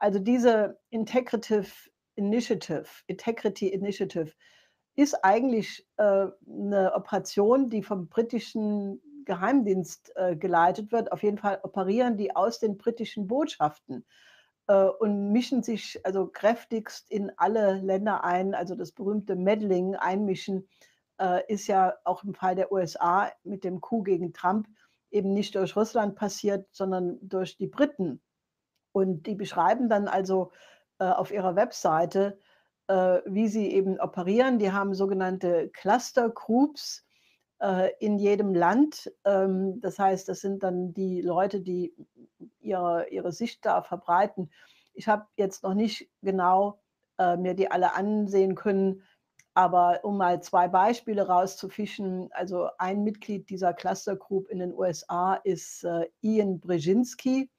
Also 0.00 0.18
diese 0.18 0.80
Integrative 0.88 1.70
Initiative, 2.16 2.86
Integrity 3.06 3.68
Initiative, 3.68 4.32
ist 4.96 5.14
eigentlich 5.24 5.86
äh, 5.98 6.26
eine 6.48 6.92
Operation, 6.94 7.70
die 7.70 7.82
vom 7.82 8.08
britischen 8.08 9.00
Geheimdienst 9.24 10.12
äh, 10.16 10.36
geleitet 10.36 10.90
wird. 10.90 11.12
Auf 11.12 11.22
jeden 11.22 11.38
Fall 11.38 11.60
operieren 11.62 12.16
die 12.16 12.34
aus 12.34 12.58
den 12.58 12.76
britischen 12.76 13.28
Botschaften 13.28 14.04
äh, 14.66 14.84
und 14.84 15.32
mischen 15.32 15.62
sich 15.62 16.00
also 16.04 16.26
kräftigst 16.26 17.10
in 17.10 17.30
alle 17.36 17.74
Länder 17.74 18.24
ein. 18.24 18.54
Also 18.54 18.74
das 18.74 18.92
berühmte 18.92 19.36
Meddling, 19.36 19.94
Einmischen, 19.94 20.68
äh, 21.18 21.42
ist 21.52 21.66
ja 21.66 21.94
auch 22.04 22.24
im 22.24 22.34
Fall 22.34 22.56
der 22.56 22.72
USA 22.72 23.30
mit 23.44 23.64
dem 23.64 23.80
Coup 23.80 24.04
gegen 24.04 24.32
Trump 24.32 24.66
eben 25.10 25.32
nicht 25.32 25.54
durch 25.54 25.76
Russland 25.76 26.16
passiert, 26.16 26.66
sondern 26.72 27.18
durch 27.20 27.56
die 27.56 27.66
Briten. 27.66 28.22
Und 28.92 29.26
die 29.26 29.34
beschreiben 29.34 29.88
dann 29.88 30.08
also 30.08 30.52
äh, 30.98 31.04
auf 31.04 31.30
ihrer 31.30 31.56
Webseite, 31.56 32.38
äh, 32.88 33.20
wie 33.26 33.48
sie 33.48 33.72
eben 33.72 34.00
operieren. 34.00 34.58
Die 34.58 34.72
haben 34.72 34.94
sogenannte 34.94 35.68
Cluster 35.70 36.28
Groups 36.28 37.04
äh, 37.60 37.90
in 38.00 38.18
jedem 38.18 38.54
Land. 38.54 39.12
Ähm, 39.24 39.80
das 39.80 39.98
heißt, 39.98 40.28
das 40.28 40.40
sind 40.40 40.62
dann 40.62 40.92
die 40.92 41.20
Leute, 41.22 41.60
die 41.60 41.94
ihre, 42.60 43.08
ihre 43.10 43.32
Sicht 43.32 43.64
da 43.64 43.82
verbreiten. 43.82 44.50
Ich 44.92 45.08
habe 45.08 45.26
jetzt 45.36 45.62
noch 45.62 45.74
nicht 45.74 46.10
genau 46.22 46.80
äh, 47.18 47.36
mir 47.36 47.54
die 47.54 47.70
alle 47.70 47.94
ansehen 47.94 48.54
können, 48.54 49.02
aber 49.54 50.00
um 50.04 50.16
mal 50.16 50.42
zwei 50.42 50.68
Beispiele 50.68 51.26
rauszufischen, 51.26 52.30
also 52.32 52.68
ein 52.78 53.04
Mitglied 53.04 53.50
dieser 53.50 53.74
Cluster 53.74 54.16
Group 54.16 54.48
in 54.48 54.58
den 54.58 54.72
USA 54.72 55.34
ist 55.34 55.84
äh, 55.84 56.08
Ian 56.22 56.60
Brzezinski, 56.60 57.50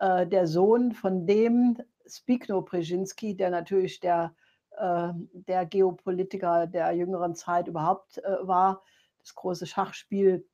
äh, 0.00 0.26
der 0.26 0.46
Sohn 0.46 0.92
von 0.92 1.26
dem 1.26 1.78
Spikno 2.06 2.62
Brzezinski, 2.62 3.36
der 3.36 3.50
natürlich 3.50 4.00
der, 4.00 4.34
äh, 4.76 5.12
der 5.32 5.66
Geopolitiker 5.66 6.66
der 6.66 6.92
jüngeren 6.92 7.34
Zeit 7.34 7.68
überhaupt 7.68 8.18
äh, 8.18 8.36
war. 8.42 8.82
Das 9.20 9.34
große 9.34 9.66
Schachspiel 9.66 10.46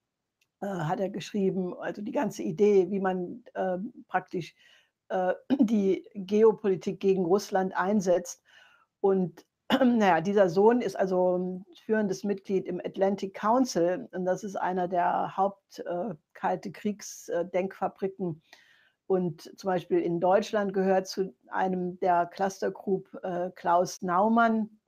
äh, 0.60 0.66
hat 0.66 1.00
er 1.00 1.10
geschrieben, 1.10 1.74
also 1.78 2.02
die 2.02 2.12
ganze 2.12 2.42
Idee, 2.42 2.90
wie 2.90 3.00
man 3.00 3.44
ähm, 3.54 3.92
praktisch 4.08 4.54
äh, 5.08 5.34
die 5.60 6.04
Geopolitik 6.14 7.00
gegen 7.00 7.24
Russland 7.24 7.76
einsetzt. 7.76 8.42
Und 9.00 9.46
naja, 9.80 10.20
dieser 10.20 10.48
Sohn 10.48 10.80
ist 10.80 10.96
also 10.96 11.62
führendes 11.84 12.24
Mitglied 12.24 12.66
im 12.66 12.80
Atlantic 12.84 13.34
Council 13.34 14.08
und 14.12 14.24
das 14.24 14.44
ist 14.44 14.56
einer 14.56 14.88
der 14.88 15.36
Haupt-Kalte 15.36 16.68
äh, 16.68 16.72
Kriegsdenkfabriken. 16.72 18.42
Und 19.06 19.42
zum 19.58 19.68
Beispiel 19.68 20.00
in 20.00 20.20
Deutschland 20.20 20.74
gehört 20.74 21.06
zu 21.06 21.34
einem 21.48 21.98
der 22.00 22.26
Cluster 22.26 22.70
Group 22.70 23.08
äh, 23.22 23.50
Klaus 23.54 24.02
Naumann, 24.02 24.80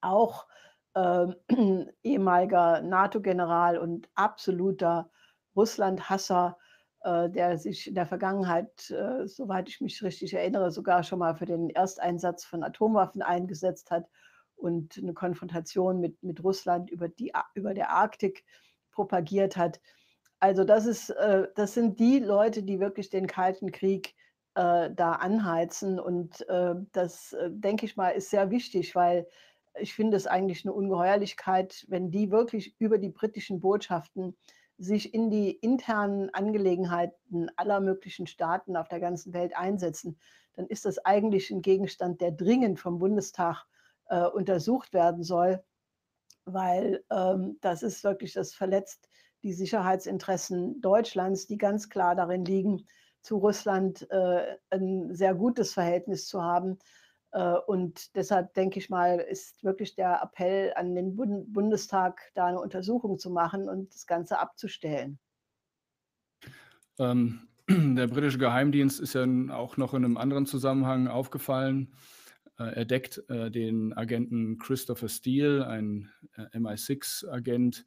auch 0.00 0.46
äh, 0.94 1.26
ehemaliger 2.02 2.82
NATO-General 2.82 3.78
und 3.78 4.08
absoluter 4.14 5.10
Russland-Hasser, 5.54 6.58
äh, 7.00 7.30
der 7.30 7.56
sich 7.56 7.86
in 7.86 7.94
der 7.94 8.06
Vergangenheit, 8.06 8.90
äh, 8.90 9.26
soweit 9.26 9.68
ich 9.68 9.80
mich 9.80 10.02
richtig 10.02 10.34
erinnere, 10.34 10.70
sogar 10.70 11.02
schon 11.02 11.18
mal 11.18 11.34
für 11.34 11.46
den 11.46 11.70
Ersteinsatz 11.70 12.44
von 12.44 12.62
Atomwaffen 12.62 13.22
eingesetzt 13.22 13.90
hat 13.90 14.06
und 14.56 14.98
eine 14.98 15.14
Konfrontation 15.14 16.00
mit, 16.00 16.22
mit 16.22 16.42
Russland 16.42 16.90
über, 16.90 17.08
die, 17.08 17.32
über 17.54 17.74
der 17.74 17.90
Arktik 17.90 18.44
propagiert 18.90 19.56
hat. 19.56 19.80
Also 20.40 20.64
das, 20.64 20.86
ist, 20.86 21.10
äh, 21.10 21.48
das 21.54 21.74
sind 21.74 21.98
die 21.98 22.18
Leute, 22.18 22.62
die 22.62 22.80
wirklich 22.80 23.10
den 23.10 23.26
Kalten 23.26 23.72
Krieg 23.72 24.14
äh, 24.54 24.90
da 24.90 25.12
anheizen. 25.12 25.98
Und 25.98 26.46
äh, 26.48 26.74
das, 26.92 27.32
äh, 27.32 27.50
denke 27.50 27.86
ich 27.86 27.96
mal, 27.96 28.10
ist 28.10 28.30
sehr 28.30 28.50
wichtig, 28.50 28.94
weil 28.94 29.26
ich 29.78 29.94
finde 29.94 30.16
es 30.16 30.26
eigentlich 30.26 30.64
eine 30.64 30.72
Ungeheuerlichkeit, 30.72 31.84
wenn 31.88 32.10
die 32.10 32.30
wirklich 32.30 32.74
über 32.78 32.98
die 32.98 33.10
britischen 33.10 33.60
Botschaften 33.60 34.36
sich 34.78 35.14
in 35.14 35.30
die 35.30 35.50
internen 35.50 36.30
Angelegenheiten 36.30 37.50
aller 37.56 37.80
möglichen 37.80 38.26
Staaten 38.26 38.76
auf 38.76 38.88
der 38.88 39.00
ganzen 39.00 39.32
Welt 39.32 39.56
einsetzen, 39.56 40.18
dann 40.54 40.66
ist 40.66 40.84
das 40.84 40.98
eigentlich 41.04 41.50
ein 41.50 41.62
Gegenstand, 41.62 42.20
der 42.20 42.32
dringend 42.32 42.78
vom 42.80 42.98
Bundestag 42.98 43.64
äh, 44.08 44.24
untersucht 44.26 44.92
werden 44.92 45.22
soll, 45.22 45.62
weil 46.44 47.04
ähm, 47.10 47.58
das 47.60 47.82
ist 47.82 48.04
wirklich, 48.04 48.32
das 48.34 48.54
verletzt 48.54 49.08
die 49.46 49.52
Sicherheitsinteressen 49.52 50.80
Deutschlands, 50.80 51.46
die 51.46 51.56
ganz 51.56 51.88
klar 51.88 52.16
darin 52.16 52.44
liegen, 52.44 52.84
zu 53.22 53.36
Russland 53.36 54.10
äh, 54.10 54.56
ein 54.70 55.14
sehr 55.14 55.34
gutes 55.34 55.72
Verhältnis 55.72 56.26
zu 56.26 56.42
haben. 56.42 56.78
Äh, 57.30 57.54
und 57.66 58.16
deshalb 58.16 58.54
denke 58.54 58.80
ich 58.80 58.90
mal, 58.90 59.20
ist 59.20 59.62
wirklich 59.62 59.94
der 59.94 60.20
Appell 60.20 60.72
an 60.74 60.96
den 60.96 61.14
Bund 61.14 61.52
Bundestag, 61.52 62.20
da 62.34 62.46
eine 62.46 62.60
Untersuchung 62.60 63.20
zu 63.20 63.30
machen 63.30 63.68
und 63.68 63.94
das 63.94 64.08
Ganze 64.08 64.40
abzustellen. 64.40 65.20
Ähm, 66.98 67.46
der 67.68 68.08
britische 68.08 68.38
Geheimdienst 68.38 68.98
ist 68.98 69.14
ja 69.14 69.24
auch 69.50 69.76
noch 69.76 69.94
in 69.94 70.04
einem 70.04 70.16
anderen 70.16 70.46
Zusammenhang 70.46 71.06
aufgefallen. 71.06 71.94
Äh, 72.58 72.74
er 72.74 72.84
deckt 72.84 73.22
äh, 73.28 73.50
den 73.50 73.92
Agenten 73.92 74.58
Christopher 74.58 75.08
Steele, 75.08 75.68
ein 75.68 76.10
äh, 76.36 76.58
MI6-Agent, 76.58 77.86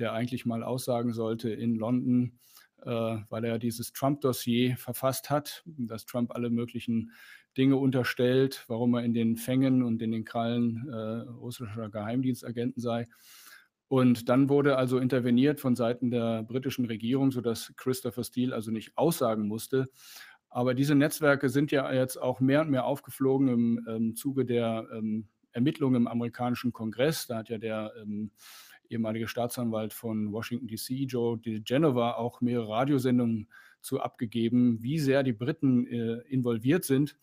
der 0.00 0.12
eigentlich 0.12 0.46
mal 0.46 0.62
aussagen 0.62 1.12
sollte 1.12 1.50
in 1.50 1.76
London, 1.76 2.38
weil 2.82 3.44
er 3.44 3.58
dieses 3.58 3.92
Trump-Dossier 3.92 4.76
verfasst 4.78 5.28
hat, 5.28 5.62
dass 5.66 6.06
Trump 6.06 6.30
alle 6.34 6.48
möglichen 6.48 7.12
Dinge 7.56 7.76
unterstellt, 7.76 8.64
warum 8.68 8.94
er 8.94 9.04
in 9.04 9.12
den 9.12 9.36
Fängen 9.36 9.82
und 9.82 10.00
in 10.00 10.12
den 10.12 10.24
Krallen 10.24 10.88
russischer 11.40 11.90
Geheimdienstagenten 11.90 12.80
sei. 12.80 13.06
Und 13.90 14.28
dann 14.28 14.48
wurde 14.48 14.76
also 14.76 14.98
interveniert 14.98 15.58
von 15.58 15.74
Seiten 15.74 16.12
der 16.12 16.44
britischen 16.44 16.84
Regierung, 16.84 17.32
sodass 17.32 17.74
Christopher 17.76 18.22
Steele 18.22 18.54
also 18.54 18.70
nicht 18.70 18.96
aussagen 18.96 19.48
musste. 19.48 19.88
Aber 20.48 20.74
diese 20.74 20.94
Netzwerke 20.94 21.48
sind 21.48 21.72
ja 21.72 21.92
jetzt 21.92 22.16
auch 22.16 22.38
mehr 22.38 22.60
und 22.60 22.70
mehr 22.70 22.84
aufgeflogen 22.84 23.48
im 23.48 23.86
ähm, 23.88 24.14
Zuge 24.16 24.44
der 24.44 24.86
ähm, 24.92 25.28
Ermittlungen 25.52 26.02
im 26.02 26.06
amerikanischen 26.06 26.72
Kongress. 26.72 27.26
Da 27.26 27.38
hat 27.38 27.48
ja 27.48 27.58
der 27.58 27.92
ähm, 28.00 28.30
ehemalige 28.90 29.28
Staatsanwalt 29.28 29.94
von 29.94 30.32
Washington 30.32 30.66
DC, 30.66 31.10
Joe 31.10 31.38
DeGenova, 31.38 32.14
auch 32.14 32.40
mehrere 32.40 32.68
Radiosendungen 32.68 33.48
zu 33.80 34.00
abgegeben, 34.00 34.82
wie 34.82 34.98
sehr 34.98 35.22
die 35.22 35.32
Briten 35.32 35.86
äh, 35.86 36.18
involviert 36.28 36.84
sind. 36.84 37.16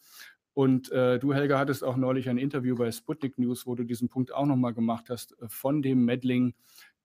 Und 0.57 0.91
äh, 0.91 1.19
du, 1.19 1.35
Helga, 1.35 1.59
hattest 1.59 1.83
auch 1.83 1.97
neulich 1.97 2.29
ein 2.29 2.39
Interview 2.39 2.75
bei 2.75 2.91
Sputnik 2.91 3.37
News, 3.37 3.67
wo 3.67 3.75
du 3.75 3.83
diesen 3.83 4.09
Punkt 4.09 4.33
auch 4.33 4.47
nochmal 4.47 4.73
gemacht 4.73 5.05
hast, 5.09 5.39
äh, 5.39 5.47
von 5.49 5.83
dem 5.83 6.03
Meddling 6.03 6.55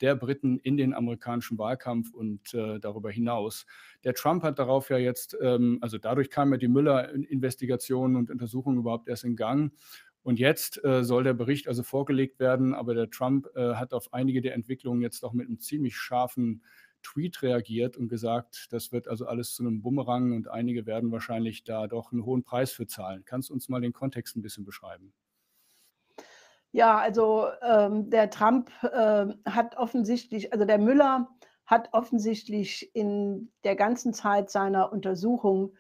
der 0.01 0.17
Briten 0.17 0.59
in 0.59 0.79
den 0.79 0.95
amerikanischen 0.95 1.59
Wahlkampf 1.59 2.15
und 2.15 2.55
äh, 2.55 2.81
darüber 2.81 3.11
hinaus. 3.11 3.67
Der 4.05 4.15
Trump 4.15 4.43
hat 4.43 4.59
darauf 4.59 4.89
ja 4.89 4.97
jetzt, 4.97 5.37
ähm, 5.43 5.77
also 5.83 5.99
dadurch 5.99 6.31
kam 6.31 6.51
ja 6.53 6.57
die 6.57 6.69
Müller-Investigation 6.69 8.17
und 8.17 8.31
Untersuchung 8.31 8.79
überhaupt 8.79 9.09
erst 9.09 9.25
in 9.25 9.37
Gang. 9.37 9.73
Und 10.23 10.39
jetzt 10.39 10.83
äh, 10.85 11.03
soll 11.03 11.25
der 11.25 11.35
Bericht 11.35 11.67
also 11.67 11.83
vorgelegt 11.83 12.39
werden, 12.39 12.75
aber 12.75 12.95
der 12.95 13.11
Trump 13.11 13.49
äh, 13.57 13.75
hat 13.75 13.93
auf 13.93 14.13
einige 14.13 14.41
der 14.41 14.55
Entwicklungen 14.55 15.03
jetzt 15.03 15.25
auch 15.25 15.33
mit 15.33 15.49
einem 15.49 15.59
ziemlich 15.59 15.97
scharfen 15.97 16.63
Tweet 17.03 17.43
reagiert 17.43 17.97
und 17.97 18.09
gesagt, 18.09 18.69
das 18.71 18.93
wird 18.93 19.09
also 19.09 19.27
alles 19.27 19.55
zu 19.55 19.65
einem 19.65 19.83
Bumerang 19.83 20.33
und 20.33 20.49
einige 20.49 20.87
werden 20.87 21.11
wahrscheinlich 21.11 21.65
da 21.65 21.89
doch 21.89 22.13
einen 22.13 22.25
hohen 22.25 22.45
Preis 22.45 22.71
für 22.71 22.87
zahlen. 22.87 23.25
Kannst 23.25 23.51
du 23.51 23.55
uns 23.55 23.69
mal 23.69 23.81
den 23.81 23.93
Kontext 23.93 24.37
ein 24.37 24.43
bisschen 24.43 24.65
beschreiben? 24.65 25.13
Ja, 26.71 26.99
also 26.99 27.49
ähm, 27.61 28.09
der 28.09 28.31
Trump 28.31 28.71
äh, 28.83 29.27
hat 29.45 29.77
offensichtlich, 29.77 30.53
also 30.53 30.65
der 30.65 30.79
Müller 30.79 31.29
hat 31.67 31.91
offensichtlich 31.93 32.95
in 32.95 33.53
der 33.65 33.77
ganzen 33.77 34.15
Zeit 34.15 34.51
seiner 34.51 34.93
Untersuchung 34.93 35.75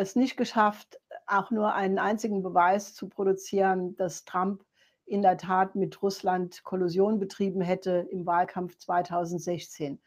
es 0.00 0.16
nicht 0.16 0.36
geschafft, 0.36 1.00
auch 1.26 1.50
nur 1.50 1.74
einen 1.74 1.98
einzigen 1.98 2.42
Beweis 2.42 2.94
zu 2.94 3.08
produzieren, 3.08 3.94
dass 3.96 4.24
Trump 4.24 4.64
in 5.06 5.22
der 5.22 5.36
Tat 5.36 5.74
mit 5.74 6.02
Russland 6.02 6.62
Kollusion 6.62 7.18
betrieben 7.18 7.60
hätte 7.60 8.06
im 8.10 8.26
Wahlkampf 8.26 8.78
2016. 8.78 10.00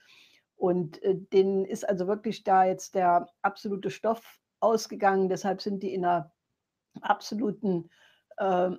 Und 0.56 1.02
äh, 1.04 1.16
denen 1.16 1.66
ist 1.66 1.88
also 1.88 2.08
wirklich 2.08 2.44
da 2.44 2.66
jetzt 2.66 2.96
der 2.96 3.28
absolute 3.42 3.90
Stoff 3.90 4.40
ausgegangen. 4.60 5.30
Deshalb 5.30 5.62
sind 5.62 5.84
die 5.84 5.94
in 5.94 6.06
einer 6.06 6.32
absoluten 7.02 7.90
äh, 8.38 8.72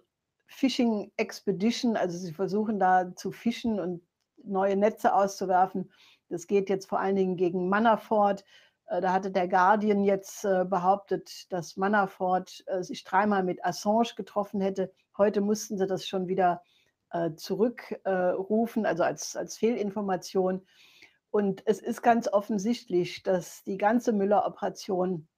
Fishing 0.46 1.12
Expedition, 1.16 1.96
also 1.96 2.16
sie 2.16 2.32
versuchen 2.32 2.78
da 2.78 3.14
zu 3.14 3.32
fischen 3.32 3.80
und 3.80 4.02
neue 4.42 4.76
Netze 4.76 5.14
auszuwerfen. 5.14 5.92
Das 6.28 6.46
geht 6.46 6.68
jetzt 6.68 6.86
vor 6.88 7.00
allen 7.00 7.16
Dingen 7.16 7.36
gegen 7.36 7.68
Manafort. 7.68 8.44
Äh, 8.86 9.00
da 9.00 9.12
hatte 9.12 9.30
der 9.30 9.48
Guardian 9.48 10.04
jetzt 10.04 10.44
äh, 10.44 10.64
behauptet, 10.64 11.50
dass 11.52 11.76
Manafort 11.76 12.62
äh, 12.66 12.82
sich 12.82 13.04
dreimal 13.04 13.42
mit 13.42 13.64
Assange 13.64 14.14
getroffen 14.16 14.60
hätte. 14.60 14.92
Heute 15.16 15.40
mussten 15.40 15.78
sie 15.78 15.86
das 15.86 16.06
schon 16.06 16.28
wieder 16.28 16.62
zurückrufen, 17.36 18.86
also 18.86 19.04
als, 19.04 19.36
als 19.36 19.56
Fehlinformation. 19.56 20.66
Und 21.30 21.62
es 21.64 21.78
ist 21.78 22.02
ganz 22.02 22.26
offensichtlich, 22.26 23.22
dass 23.22 23.62
die 23.62 23.76
ganze 23.76 24.12
Müller-Operation 24.12 25.28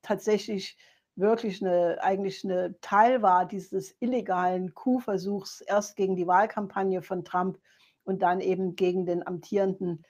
tatsächlich 0.00 0.78
wirklich 1.16 1.60
eine, 1.60 1.98
eigentlich 2.00 2.46
eine 2.46 2.80
Teil 2.80 3.20
war 3.20 3.46
dieses 3.46 3.94
illegalen 4.00 4.72
Coup-Versuchs, 4.72 5.60
erst 5.60 5.96
gegen 5.96 6.16
die 6.16 6.26
Wahlkampagne 6.26 7.02
von 7.02 7.26
Trump 7.26 7.58
und 8.04 8.22
dann 8.22 8.40
eben 8.40 8.74
gegen 8.74 9.04
den 9.04 9.26
amtierenden 9.26 10.02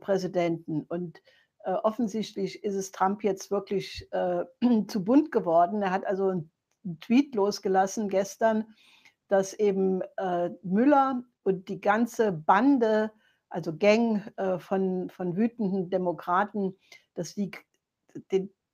Präsidenten. 0.00 0.82
Und 0.88 1.22
äh, 1.64 1.72
offensichtlich 1.72 2.64
ist 2.64 2.74
es 2.74 2.92
Trump 2.92 3.22
jetzt 3.24 3.50
wirklich 3.50 4.08
äh, 4.12 4.44
zu 4.88 5.04
bunt 5.04 5.32
geworden. 5.32 5.82
Er 5.82 5.90
hat 5.90 6.06
also 6.06 6.28
einen 6.28 6.50
Tweet 7.00 7.34
losgelassen 7.34 8.08
gestern, 8.08 8.64
dass 9.28 9.54
eben 9.54 10.02
äh, 10.16 10.50
Müller 10.62 11.22
und 11.42 11.68
die 11.68 11.80
ganze 11.80 12.32
Bande, 12.32 13.12
also 13.48 13.76
Gang 13.76 14.32
äh, 14.36 14.58
von, 14.58 15.10
von 15.10 15.36
wütenden 15.36 15.90
Demokraten, 15.90 16.76
dass 17.14 17.34
die 17.34 17.50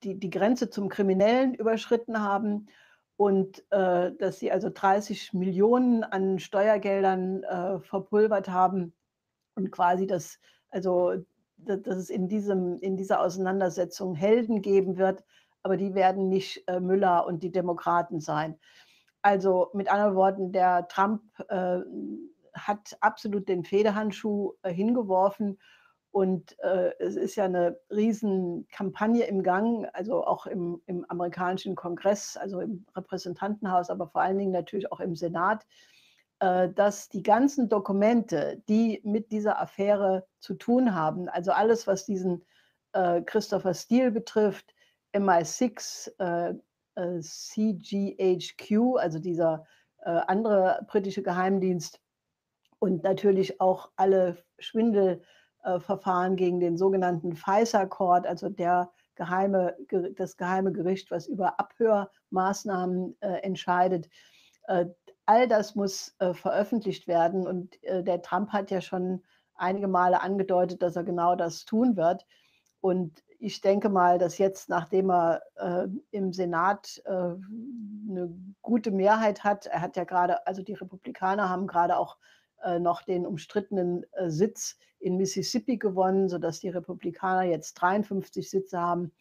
die, 0.03 0.19
die 0.19 0.31
Grenze 0.31 0.71
zum 0.71 0.89
Kriminellen 0.89 1.55
überschritten 1.55 2.21
haben 2.21 2.69
und 3.17 3.65
äh, 3.71 4.13
dass 4.13 4.39
sie 4.39 4.53
also 4.53 4.71
30 4.73 5.33
Millionen 5.33 6.05
an 6.05 6.39
Steuergeldern 6.39 7.43
äh, 7.45 7.81
verpulvert 7.81 8.49
haben 8.49 8.95
und 9.55 9.71
quasi 9.71 10.07
das, 10.07 10.39
also 10.71 11.15
dass 11.57 11.97
es 11.97 12.11
in, 12.11 12.29
diesem, 12.29 12.79
in 12.81 12.97
dieser 12.97 13.21
Auseinandersetzung 13.21 14.15
Helden 14.15 14.63
geben 14.63 14.99
wird, 14.99 15.25
aber 15.63 15.77
die 15.77 15.95
werden 15.95 16.29
nicht 16.29 16.63
äh, 16.69 16.81
Müller 16.81 17.27
und 17.27 17.43
die 17.43 17.51
Demokraten 17.51 18.21
sein. 18.21 18.59
Also 19.23 19.71
mit 19.73 19.91
anderen 19.91 20.15
Worten, 20.15 20.53
der 20.53 20.87
Trump 20.89 21.23
äh, 21.49 21.81
hat 22.55 22.97
absolut 23.01 23.49
den 23.49 23.65
Federhandschuh 23.65 24.53
äh, 24.63 24.73
hingeworfen 24.73 25.59
und 26.17 26.59
äh, 26.61 26.93
es 26.99 27.15
ist 27.15 27.37
ja 27.37 27.45
eine 27.45 27.79
Riesenkampagne 27.91 29.25
im 29.25 29.43
Gang, 29.43 29.87
also 29.93 30.25
auch 30.25 30.47
im, 30.47 30.81
im, 30.87 31.05
amerikanischen 31.11 31.75
Kongress, 31.75 32.39
also 32.39 32.61
im 32.61 32.87
Repräsentantenhaus, 32.97 33.91
aber 33.91 34.07
vor 34.09 34.23
allen 34.23 34.39
Dingen 34.39 34.53
natürlich 34.53 34.91
auch 34.91 35.01
im 35.01 35.15
Senat, 35.15 35.67
dass 36.39 37.09
die 37.09 37.23
ganzen 37.23 37.69
Dokumente, 37.69 38.63
die 38.69 39.01
mit 39.05 39.33
dieser 39.33 39.61
Affäre 39.61 40.27
zu 40.39 40.55
tun 40.55 40.95
haben, 40.95 41.29
also 41.31 41.53
alles, 41.53 41.87
was 41.87 42.05
diesen 42.05 42.45
äh, 42.93 43.23
Christopher 43.23 43.73
Steele 43.75 44.11
betrifft, 44.11 44.75
MI6, 45.15 46.11
äh, 46.19 46.55
äh, 46.97 47.21
CGHQ, 47.21 48.97
also 48.99 49.19
dieser 49.19 49.65
äh, 50.03 50.11
andere 50.11 50.85
britische 50.89 51.23
Geheimdienst 51.23 52.01
und 52.79 53.03
natürlich 53.03 53.61
auch 53.61 53.91
alle 53.97 54.37
Schwindel- 54.59 55.23
äh, 55.67 55.81
Verfahren 55.81 56.37
gegen 56.37 56.61
den 56.61 56.77
sogenannten 56.77 57.35
Pfizer 57.35 57.87
Court, 57.87 58.25
also 58.25 58.49
der 58.49 58.93
geheime, 59.17 59.77
das 60.15 60.37
geheime 60.37 60.73
Gericht, 60.73 61.11
was 61.11 61.27
über 61.27 61.59
Abhörmaßnahmen 61.59 63.17
äh, 63.21 63.39
entscheidet. 63.43 64.09
All 65.27 65.49
das 65.49 65.75
muss 65.75 66.15
äh, 66.19 66.33
veröffentlicht 66.35 67.07
werden. 67.09 67.47
Und 67.47 67.83
äh, 67.83 68.03
der 68.03 68.23
Trump 68.23 68.51
hat 68.51 68.71
ja 68.71 68.81
schon 68.81 69.23
einige 69.55 69.89
Male 69.89 70.21
angedeutet, 70.21 70.83
dass 70.83 70.97
er 70.97 71.05
genau 71.05 71.35
das 71.35 71.65
tun 71.65 71.97
wird. 71.97 72.27
Und 72.81 73.23
ich 73.39 73.61
denke 73.61 73.89
mal, 73.89 74.19
dass 74.19 74.39
jetzt, 74.39 74.69
nachdem 74.69 75.11
er 75.11 75.43
äh, 75.57 75.89
im 76.11 76.33
Senat 76.33 77.03
äh, 77.05 77.11
eine 77.11 78.33
gute 78.63 78.91
Mehrheit 78.91 79.45
hat, 79.45 79.67
er 79.67 79.81
hat 79.81 79.97
ja 79.97 80.05
gerade, 80.05 80.47
also 80.47 80.63
die 80.63 80.75
Republikaner 80.75 81.49
haben 81.49 81.67
gerade 81.67 81.99
auch 81.99 82.17
äh, 82.63 82.79
noch 82.79 83.03
den 83.03 83.27
umstrittenen 83.27 84.05
äh, 84.13 84.31
Sitz 84.31 84.79
in 84.99 85.17
Mississippi 85.17 85.77
gewonnen, 85.77 86.29
sodass 86.29 86.61
die 86.61 86.69
Republikaner 86.69 87.43
jetzt 87.43 87.75
53 87.75 88.49
Sitze 88.49 88.81
haben. 88.81 89.13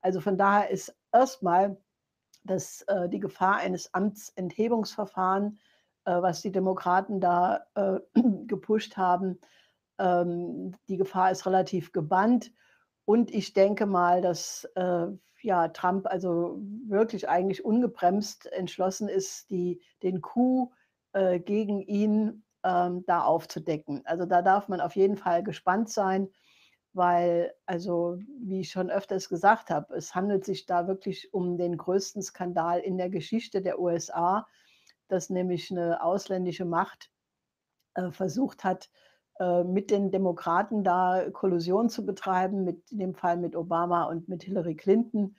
Also 0.00 0.20
von 0.20 0.38
daher 0.38 0.70
ist 0.70 0.96
erstmal 1.12 1.76
dass 2.44 2.82
äh, 2.82 3.08
die 3.08 3.20
Gefahr 3.20 3.56
eines 3.56 3.92
Amtsenthebungsverfahrens, 3.94 5.54
äh, 6.04 6.22
was 6.22 6.42
die 6.42 6.52
Demokraten 6.52 7.20
da 7.20 7.66
äh, 7.74 8.00
gepusht 8.46 8.96
haben, 8.96 9.38
ähm, 9.98 10.74
die 10.88 10.96
Gefahr 10.96 11.30
ist 11.30 11.46
relativ 11.46 11.92
gebannt. 11.92 12.52
Und 13.04 13.30
ich 13.30 13.52
denke 13.52 13.86
mal, 13.86 14.20
dass 14.20 14.64
äh, 14.74 15.06
ja, 15.40 15.68
Trump 15.68 16.06
also 16.06 16.60
wirklich 16.86 17.28
eigentlich 17.28 17.64
ungebremst 17.64 18.46
entschlossen 18.52 19.08
ist, 19.08 19.50
die, 19.50 19.80
den 20.02 20.20
Coup 20.20 20.72
äh, 21.12 21.38
gegen 21.38 21.80
ihn 21.80 22.44
ähm, 22.64 23.04
da 23.06 23.22
aufzudecken. 23.22 24.02
Also 24.04 24.26
da 24.26 24.42
darf 24.42 24.68
man 24.68 24.80
auf 24.80 24.96
jeden 24.96 25.16
Fall 25.16 25.42
gespannt 25.42 25.90
sein 25.90 26.28
weil, 26.98 27.54
also 27.64 28.18
wie 28.42 28.60
ich 28.60 28.70
schon 28.70 28.90
öfters 28.90 29.30
gesagt 29.30 29.70
habe, 29.70 29.94
es 29.94 30.14
handelt 30.14 30.44
sich 30.44 30.66
da 30.66 30.86
wirklich 30.86 31.32
um 31.32 31.56
den 31.56 31.78
größten 31.78 32.20
Skandal 32.20 32.80
in 32.80 32.98
der 32.98 33.08
Geschichte 33.08 33.62
der 33.62 33.80
USA, 33.80 34.46
dass 35.08 35.30
nämlich 35.30 35.70
eine 35.70 36.02
ausländische 36.02 36.66
Macht 36.66 37.10
äh, 37.94 38.10
versucht 38.10 38.64
hat, 38.64 38.90
äh, 39.38 39.64
mit 39.64 39.90
den 39.90 40.10
Demokraten 40.10 40.84
da 40.84 41.30
Kollusion 41.30 41.88
zu 41.88 42.04
betreiben, 42.04 42.64
mit, 42.64 42.90
in 42.90 42.98
dem 42.98 43.14
Fall 43.14 43.38
mit 43.38 43.56
Obama 43.56 44.04
und 44.04 44.28
mit 44.28 44.42
Hillary 44.42 44.74
Clinton. 44.74 45.36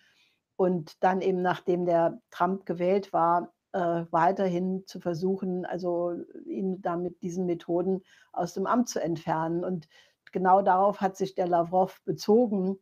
Und 0.56 1.04
dann 1.04 1.22
eben, 1.22 1.42
nachdem 1.42 1.86
der 1.86 2.22
Trump 2.32 2.66
gewählt 2.66 3.13
war, 3.13 3.54
äh, 3.74 4.06
weiterhin 4.12 4.84
zu 4.88 5.00
versuchen, 5.00 5.66
also 5.66 6.13
ihn 6.46 6.82
da 6.82 6.96
mit 6.96 7.22
diesen 7.22 7.46
Methoden 7.46 8.01
aus 8.32 8.54
dem 8.54 8.66
Amt 8.66 8.89
zu 8.89 9.01
entfernen. 9.01 9.63
Und 9.63 9.88
genau 10.31 10.62
darauf 10.62 11.01
hat 11.01 11.17
sich 11.17 11.36
der 11.36 11.48
Lavrov 11.48 12.01
bezogen, 12.05 12.79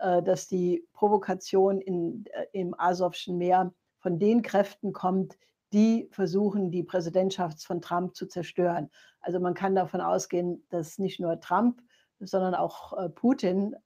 äh, 0.00 0.22
dass 0.22 0.48
die 0.48 0.86
Provokation 0.92 1.80
in, 1.80 2.24
äh, 2.32 2.46
im 2.52 2.74
Asowschen 2.78 3.38
Meer 3.38 3.72
von 3.98 4.18
den 4.18 4.42
Kräften 4.42 4.92
kommt, 4.92 5.36
die 5.72 6.08
versuchen, 6.10 6.70
die 6.70 6.82
Präsidentschaft 6.82 7.62
von 7.64 7.80
Trump 7.80 8.16
zu 8.16 8.26
zerstören. 8.26 8.90
Also 9.20 9.38
man 9.40 9.54
kann 9.54 9.74
davon 9.74 10.00
ausgehen, 10.00 10.66
dass 10.70 10.98
nicht 10.98 11.20
nur 11.20 11.38
Trump, 11.40 11.82
sondern 12.18 12.54
auch 12.54 12.96
äh, 12.98 13.08
Putin 13.08 13.76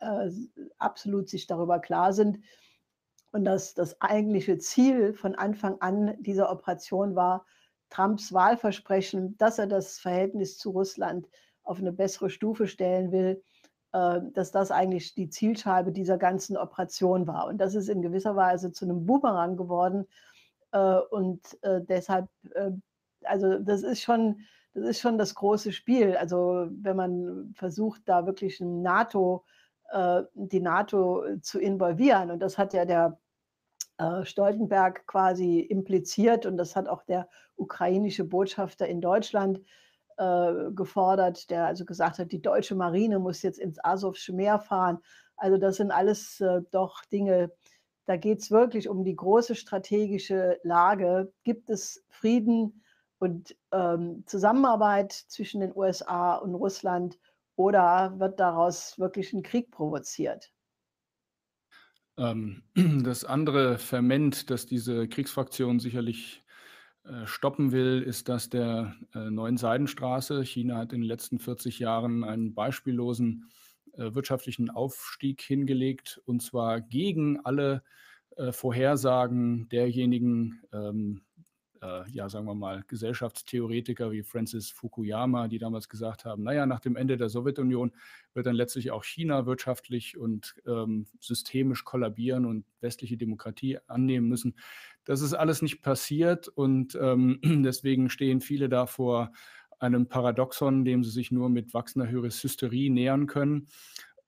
absolut 0.78 1.28
sich 1.28 1.46
darüber 1.46 1.78
klar 1.78 2.12
sind 2.12 2.38
und 3.32 3.44
dass 3.44 3.74
das 3.74 4.00
eigentliche 4.00 4.58
Ziel 4.58 5.12
von 5.12 5.34
Anfang 5.34 5.80
an 5.80 6.16
dieser 6.20 6.50
Operation 6.50 7.16
war, 7.16 7.44
Trumps 7.90 8.32
Wahlversprechen, 8.32 9.36
dass 9.38 9.58
er 9.58 9.66
das 9.66 9.98
Verhältnis 9.98 10.58
zu 10.58 10.70
Russland 10.70 11.28
auf 11.64 11.78
eine 11.78 11.92
bessere 11.92 12.30
Stufe 12.30 12.66
stellen 12.66 13.10
will, 13.10 13.42
äh, 13.92 14.20
dass 14.32 14.50
das 14.50 14.70
eigentlich 14.70 15.14
die 15.14 15.28
Zielscheibe 15.28 15.92
dieser 15.92 16.18
ganzen 16.18 16.56
Operation 16.56 17.26
war. 17.26 17.46
Und 17.46 17.58
das 17.58 17.74
ist 17.74 17.88
in 17.88 18.02
gewisser 18.02 18.36
Weise 18.36 18.72
zu 18.72 18.84
einem 18.84 19.06
Boomerang 19.06 19.56
geworden. 19.56 20.06
Äh, 20.72 20.98
und 21.10 21.40
äh, 21.62 21.80
deshalb, 21.80 22.28
also 23.22 23.58
das 23.60 23.82
ist 23.82 24.02
schon, 24.02 24.40
das 24.74 24.84
ist 24.84 25.00
schon 25.00 25.16
das 25.16 25.34
große 25.34 25.72
Spiel. 25.72 26.16
Also 26.16 26.68
wenn 26.70 26.96
man 26.96 27.52
versucht, 27.54 28.02
da 28.06 28.26
wirklich 28.26 28.60
NATO, 28.60 29.44
die 30.34 30.60
NATO 30.60 31.22
zu 31.42 31.60
involvieren, 31.60 32.32
und 32.32 32.40
das 32.40 32.58
hat 32.58 32.72
ja 32.72 32.84
der 32.84 33.18
Stoltenberg 34.24 35.06
quasi 35.06 35.60
impliziert 35.60 36.46
und 36.46 36.56
das 36.56 36.74
hat 36.74 36.88
auch 36.88 37.04
der 37.04 37.28
ukrainische 37.54 38.24
Botschafter 38.24 38.88
in 38.88 39.00
Deutschland 39.00 39.60
äh, 40.18 40.70
gefordert, 40.72 41.50
der 41.50 41.66
also 41.66 41.84
gesagt 41.84 42.18
hat, 42.18 42.32
die 42.32 42.42
deutsche 42.42 42.74
Marine 42.74 43.18
muss 43.18 43.42
jetzt 43.42 43.58
ins 43.58 43.82
Asowsche 43.84 44.32
Meer 44.32 44.58
fahren. 44.58 44.98
Also 45.36 45.58
das 45.58 45.76
sind 45.76 45.90
alles 45.90 46.40
äh, 46.40 46.62
doch 46.70 47.04
Dinge, 47.06 47.50
da 48.06 48.16
geht 48.16 48.40
es 48.40 48.50
wirklich 48.50 48.88
um 48.88 49.04
die 49.04 49.16
große 49.16 49.54
strategische 49.54 50.58
Lage. 50.62 51.32
Gibt 51.42 51.70
es 51.70 52.04
Frieden 52.08 52.82
und 53.18 53.56
ähm, 53.72 54.24
Zusammenarbeit 54.26 55.12
zwischen 55.12 55.60
den 55.60 55.74
USA 55.74 56.34
und 56.36 56.54
Russland 56.54 57.18
oder 57.56 58.14
wird 58.18 58.40
daraus 58.40 58.98
wirklich 58.98 59.32
ein 59.32 59.42
Krieg 59.42 59.70
provoziert? 59.70 60.52
Ähm, 62.18 62.62
das 63.02 63.24
andere 63.24 63.78
Ferment, 63.78 64.50
das 64.50 64.66
diese 64.66 65.08
Kriegsfraktion 65.08 65.80
sicherlich 65.80 66.43
stoppen 67.26 67.72
will, 67.72 68.02
ist 68.02 68.28
das 68.28 68.48
der 68.48 68.94
äh, 69.14 69.30
neuen 69.30 69.56
Seidenstraße. 69.56 70.42
China 70.44 70.78
hat 70.78 70.92
in 70.92 71.00
den 71.00 71.08
letzten 71.08 71.38
40 71.38 71.78
Jahren 71.78 72.24
einen 72.24 72.54
beispiellosen 72.54 73.50
äh, 73.92 74.14
wirtschaftlichen 74.14 74.70
Aufstieg 74.70 75.42
hingelegt, 75.42 76.20
und 76.24 76.42
zwar 76.42 76.80
gegen 76.80 77.40
alle 77.44 77.82
Vorhersagen 78.50 79.68
derjenigen, 79.68 80.60
ähm, 80.72 81.22
äh, 81.84 82.10
ja, 82.10 82.28
sagen 82.28 82.46
wir 82.46 82.54
mal, 82.54 82.82
Gesellschaftstheoretiker 82.88 84.10
wie 84.10 84.22
Francis 84.22 84.70
Fukuyama, 84.70 85.48
die 85.48 85.58
damals 85.58 85.88
gesagt 85.88 86.24
haben, 86.24 86.42
naja, 86.42 86.66
nach 86.66 86.80
dem 86.80 86.96
Ende 86.96 87.16
der 87.16 87.28
Sowjetunion 87.28 87.92
wird 88.32 88.46
dann 88.46 88.56
letztlich 88.56 88.90
auch 88.90 89.04
China 89.04 89.46
wirtschaftlich 89.46 90.16
und 90.16 90.54
ähm, 90.66 91.06
systemisch 91.20 91.84
kollabieren 91.84 92.46
und 92.46 92.64
westliche 92.80 93.16
Demokratie 93.16 93.78
annehmen 93.86 94.28
müssen. 94.28 94.56
Das 95.04 95.20
ist 95.20 95.34
alles 95.34 95.62
nicht 95.62 95.82
passiert 95.82 96.48
und 96.48 96.98
ähm, 97.00 97.40
deswegen 97.64 98.10
stehen 98.10 98.40
viele 98.40 98.68
da 98.68 98.86
vor 98.86 99.32
einem 99.78 100.06
Paradoxon, 100.08 100.84
dem 100.84 101.04
sie 101.04 101.10
sich 101.10 101.30
nur 101.30 101.48
mit 101.48 101.74
wachsender 101.74 102.10
Hysterie 102.10 102.90
nähern 102.90 103.26
können. 103.26 103.68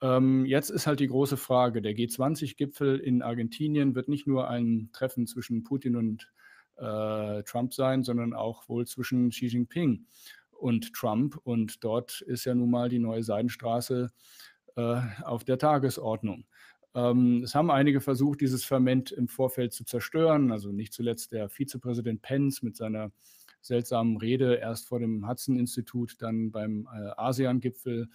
Ähm, 0.02 0.44
jetzt 0.44 0.70
ist 0.70 0.86
halt 0.86 1.00
die 1.00 1.06
große 1.06 1.36
Frage, 1.36 1.80
der 1.80 1.96
G20-Gipfel 1.96 2.98
in 2.98 3.22
Argentinien 3.22 3.94
wird 3.94 4.08
nicht 4.08 4.26
nur 4.26 4.48
ein 4.48 4.90
Treffen 4.92 5.26
zwischen 5.26 5.62
Putin 5.62 5.96
und 5.96 6.30
äh, 6.76 7.42
Trump 7.44 7.72
sein, 7.72 8.02
sondern 8.02 8.34
auch 8.34 8.68
wohl 8.68 8.86
zwischen 8.86 9.30
Xi 9.30 9.46
Jinping 9.46 10.06
und 10.50 10.92
Trump. 10.92 11.38
Und 11.44 11.82
dort 11.82 12.20
ist 12.20 12.44
ja 12.44 12.54
nun 12.54 12.70
mal 12.70 12.90
die 12.90 12.98
neue 12.98 13.22
Seidenstraße 13.22 14.10
äh, 14.76 15.00
auf 15.22 15.44
der 15.44 15.58
Tagesordnung. 15.58 16.44
Ähm, 16.96 17.42
es 17.44 17.54
haben 17.54 17.70
einige 17.70 18.00
versucht, 18.00 18.40
dieses 18.40 18.64
Ferment 18.64 19.12
im 19.12 19.28
Vorfeld 19.28 19.74
zu 19.74 19.84
zerstören. 19.84 20.50
Also 20.50 20.72
nicht 20.72 20.94
zuletzt 20.94 21.30
der 21.30 21.50
Vizepräsident 21.50 22.22
Pence 22.22 22.62
mit 22.62 22.74
seiner 22.74 23.12
seltsamen 23.60 24.16
Rede, 24.16 24.54
erst 24.54 24.88
vor 24.88 24.98
dem 24.98 25.28
Hudson-Institut, 25.28 26.16
dann 26.20 26.50
beim 26.50 26.88
äh, 26.92 27.10
ASEAN-Gipfel. 27.16 28.08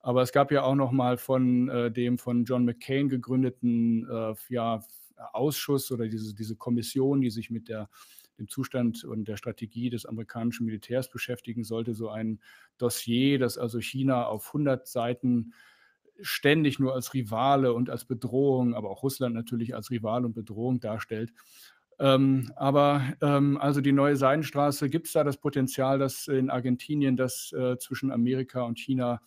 Aber 0.00 0.22
es 0.22 0.32
gab 0.32 0.50
ja 0.50 0.64
auch 0.64 0.74
noch 0.74 0.90
mal 0.90 1.16
von 1.16 1.68
äh, 1.68 1.92
dem 1.92 2.18
von 2.18 2.44
John 2.44 2.64
McCain 2.64 3.08
gegründeten 3.08 4.08
äh, 4.10 4.34
ja, 4.48 4.80
Ausschuss 5.32 5.92
oder 5.92 6.08
diese, 6.08 6.34
diese 6.34 6.56
Kommission, 6.56 7.20
die 7.20 7.30
sich 7.30 7.50
mit 7.50 7.68
der, 7.68 7.88
dem 8.38 8.48
Zustand 8.48 9.04
und 9.04 9.28
der 9.28 9.36
Strategie 9.36 9.90
des 9.90 10.06
amerikanischen 10.06 10.66
Militärs 10.66 11.08
beschäftigen 11.08 11.62
sollte, 11.62 11.94
so 11.94 12.08
ein 12.08 12.40
Dossier, 12.78 13.38
das 13.38 13.58
also 13.58 13.80
China 13.80 14.26
auf 14.26 14.48
100 14.48 14.88
Seiten 14.88 15.52
ständig 16.20 16.78
nur 16.78 16.94
als 16.94 17.14
Rivale 17.14 17.72
und 17.72 17.90
als 17.90 18.04
Bedrohung, 18.04 18.74
aber 18.74 18.90
auch 18.90 19.02
Russland 19.02 19.34
natürlich 19.34 19.74
als 19.74 19.90
Rivale 19.90 20.26
und 20.26 20.34
Bedrohung 20.34 20.80
darstellt. 20.80 21.32
Ähm, 21.98 22.52
aber 22.56 23.02
ähm, 23.20 23.56
also 23.58 23.80
die 23.80 23.92
neue 23.92 24.16
Seidenstraße, 24.16 24.90
gibt 24.90 25.06
es 25.06 25.12
da 25.12 25.22
das 25.22 25.36
Potenzial, 25.36 25.98
dass 25.98 26.26
in 26.26 26.50
Argentinien 26.50 27.16
das 27.16 27.52
äh, 27.52 27.78
zwischen 27.78 28.10
Amerika 28.10 28.62
und 28.62 28.78
China 28.78 29.20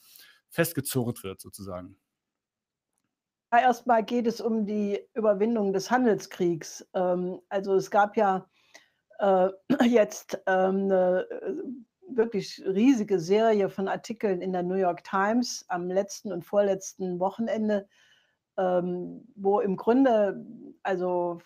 festgezurrt 0.50 1.24
wird 1.24 1.40
sozusagen? 1.40 1.98
Erstmal 3.52 4.04
geht 4.04 4.28
es 4.28 4.42
um 4.42 4.66
die 4.66 5.00
Überwindung 5.14 5.72
des 5.72 5.90
Handelskriegs. 5.90 6.86
Ähm, 6.94 7.40
also 7.48 7.76
es 7.76 7.90
gab 7.90 8.18
ja 8.18 8.50
äh, 9.20 9.50
jetzt 9.86 10.42
ähm, 10.48 10.86
eine 10.86 11.26
äh, 11.32 11.54
wirklich 12.08 12.62
riesige 12.66 13.20
Serie 13.20 13.70
von 13.70 13.88
Artikeln 13.88 14.42
in 14.42 14.54
der 14.54 14.64
New 14.64 14.76
York 14.76 15.04
Times 15.04 15.66
am 15.68 15.90
letzten 15.90 16.32
und 16.32 16.44
vorletzten 16.44 17.20
Wochenende, 17.20 17.88
ähm, 18.58 19.28
wo 19.36 19.60
im 19.60 19.76
Grunde 19.76 20.46
also 20.84 21.40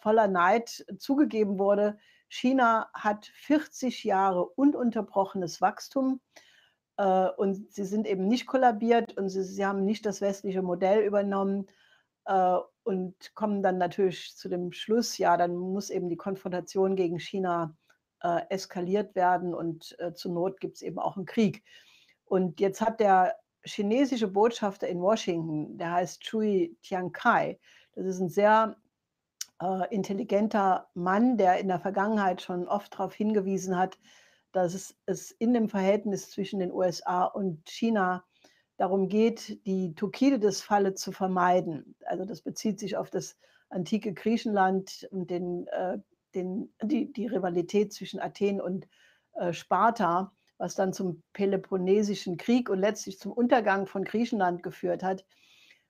voller 0.00 0.28
Neid 0.28 0.84
zugegeben 0.98 1.58
wurde, 1.58 1.98
China 2.28 2.88
hat 2.94 3.26
40 3.26 4.04
Jahre 4.04 4.44
ununterbrochenes 4.46 5.60
Wachstum 5.60 6.20
äh, 6.96 7.28
und 7.36 7.72
sie 7.72 7.84
sind 7.84 8.06
eben 8.06 8.26
nicht 8.26 8.46
kollabiert 8.46 9.16
und 9.16 9.28
sie, 9.28 9.44
sie 9.44 9.64
haben 9.64 9.84
nicht 9.84 10.04
das 10.06 10.20
westliche 10.20 10.62
Modell 10.62 11.04
übernommen 11.04 11.68
äh, 12.24 12.58
und 12.82 13.34
kommen 13.34 13.62
dann 13.62 13.78
natürlich 13.78 14.36
zu 14.36 14.48
dem 14.48 14.72
Schluss, 14.72 15.18
ja, 15.18 15.36
dann 15.36 15.56
muss 15.56 15.90
eben 15.90 16.08
die 16.08 16.16
Konfrontation 16.16 16.96
gegen 16.96 17.18
China 17.18 17.76
äh, 18.24 18.40
eskaliert 18.48 19.14
werden 19.14 19.54
und 19.54 19.94
äh, 20.00 20.12
zur 20.14 20.32
Not 20.32 20.58
gibt 20.58 20.76
es 20.76 20.82
eben 20.82 20.98
auch 20.98 21.16
einen 21.16 21.26
Krieg. 21.26 21.62
Und 22.24 22.58
jetzt 22.58 22.80
hat 22.80 22.98
der 22.98 23.36
chinesische 23.64 24.28
Botschafter 24.28 24.88
in 24.88 25.00
Washington, 25.00 25.78
der 25.78 25.92
heißt 25.92 26.22
Chui 26.22 26.76
Tiankai, 26.82 27.60
das 27.94 28.06
ist 28.06 28.20
ein 28.20 28.28
sehr 28.28 28.76
äh, 29.62 29.94
intelligenter 29.94 30.88
Mann, 30.94 31.36
der 31.36 31.58
in 31.58 31.68
der 31.68 31.80
Vergangenheit 31.80 32.42
schon 32.42 32.66
oft 32.66 32.94
darauf 32.94 33.14
hingewiesen 33.14 33.78
hat, 33.78 33.98
dass 34.52 34.74
es, 34.74 34.96
es 35.06 35.30
in 35.30 35.52
dem 35.52 35.68
Verhältnis 35.68 36.30
zwischen 36.30 36.60
den 36.60 36.72
USA 36.72 37.24
und 37.24 37.68
China 37.68 38.24
darum 38.76 39.08
geht, 39.08 39.64
die 39.66 39.94
Thukydides-Falle 39.94 40.94
zu 40.94 41.12
vermeiden. 41.12 41.94
Also 42.06 42.24
das 42.24 42.42
bezieht 42.42 42.80
sich 42.80 42.96
auf 42.96 43.10
das 43.10 43.36
antike 43.68 44.12
Griechenland 44.12 45.06
und 45.10 45.30
den, 45.30 45.66
äh, 45.68 45.98
den, 46.34 46.72
die, 46.82 47.12
die 47.12 47.26
Rivalität 47.26 47.92
zwischen 47.92 48.20
Athen 48.20 48.60
und 48.60 48.88
äh, 49.34 49.52
Sparta, 49.52 50.32
was 50.58 50.74
dann 50.74 50.92
zum 50.92 51.22
Peloponnesischen 51.32 52.36
Krieg 52.36 52.70
und 52.70 52.78
letztlich 52.78 53.18
zum 53.18 53.32
Untergang 53.32 53.86
von 53.86 54.04
Griechenland 54.04 54.62
geführt 54.62 55.02
hat. 55.02 55.24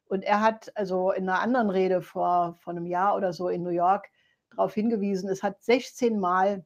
Und 0.07 0.23
er 0.23 0.41
hat 0.41 0.77
also 0.77 1.13
in 1.13 1.29
einer 1.29 1.41
anderen 1.41 1.71
Rede 1.71 2.03
vor, 2.03 2.57
vor 2.61 2.73
einem 2.73 2.87
Jahr 2.87 3.17
oder 3.17 3.33
so 3.33 3.49
in 3.49 3.63
New 3.63 3.71
York 3.71 4.09
darauf 4.51 4.75
hingewiesen, 4.75 5.29
es 5.29 5.43
hat 5.43 5.63
16 5.63 6.19
Mal 6.19 6.65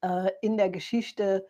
äh, 0.00 0.30
in 0.40 0.56
der 0.56 0.70
Geschichte 0.70 1.46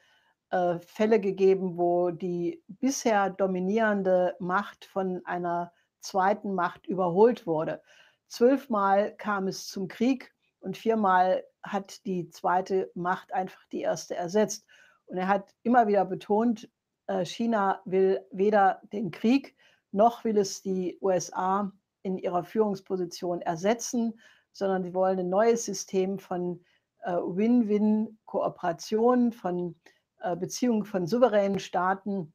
äh, 0.50 0.78
Fälle 0.80 1.20
gegeben, 1.20 1.76
wo 1.76 2.10
die 2.10 2.62
bisher 2.66 3.30
dominierende 3.30 4.36
Macht 4.38 4.84
von 4.84 5.24
einer 5.24 5.72
zweiten 6.00 6.54
Macht 6.54 6.86
überholt 6.86 7.46
wurde. 7.46 7.82
Zwölfmal 8.28 9.14
kam 9.16 9.46
es 9.46 9.68
zum 9.68 9.88
Krieg 9.88 10.34
und 10.62 10.77
viermal 10.77 11.44
hat 11.62 12.05
die 12.07 12.31
zweite 12.31 12.90
Macht 12.94 13.33
einfach 13.33 13.64
die 13.70 13.83
erste 13.83 14.14
ersetzt. 14.14 14.64
Und 15.07 15.18
er 15.18 15.29
hat 15.29 15.55
immer 15.62 15.87
wieder 15.87 16.05
betont, 16.05 16.70
äh, 17.07 17.25
China 17.25 17.81
will 17.85 18.25
weder 18.31 18.81
den 18.92 19.11
Krieg 19.11 19.57
noch 19.94 20.25
will 20.25 20.38
es 20.38 20.62
die 20.62 20.96
USA 21.03 21.70
in 22.03 22.16
ihrer 22.16 22.44
Führungsposition 22.44 23.42
ersetzen, 23.42 24.18
sondern 24.53 24.83
sie 24.83 24.94
wollen 24.94 25.18
ein 25.18 25.29
neues 25.29 25.66
System 25.66 26.18
von 26.18 26.64
äh, 27.03 27.12
Win-Win-Kooperation, 27.12 29.33
von 29.33 29.79
äh, 30.20 30.35
Beziehungen 30.35 30.85
von 30.85 31.07
souveränen 31.07 31.59
Staaten. 31.59 32.33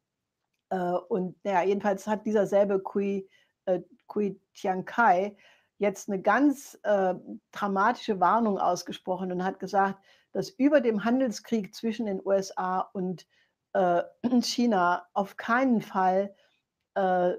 und 1.08 1.38
ja, 1.46 1.64
jedenfalls 1.64 2.08
hat 2.08 2.26
dieser 2.26 2.46
selbe 2.46 2.82
Kui, 2.82 3.30
Kui 4.06 4.38
Tiankai 4.54 5.38
jetzt 5.78 6.10
eine 6.10 6.22
ganz 6.22 6.80
äh, 6.84 7.16
dramatische 7.52 8.20
Warnung 8.20 8.58
ausgesprochen 8.58 9.32
und 9.32 9.44
hat 9.44 9.60
gesagt, 9.60 10.00
dass 10.32 10.50
über 10.50 10.82
dem 10.82 11.04
Handelskrieg 11.04 11.74
zwischen 11.74 12.06
den 12.06 12.22
USA 12.26 12.80
und 12.94 13.28
äh, 13.74 14.04
China 14.42 15.08
auf 15.14 15.38
keinen 15.38 15.82
Fall 15.82 16.36
äh, 16.96 17.34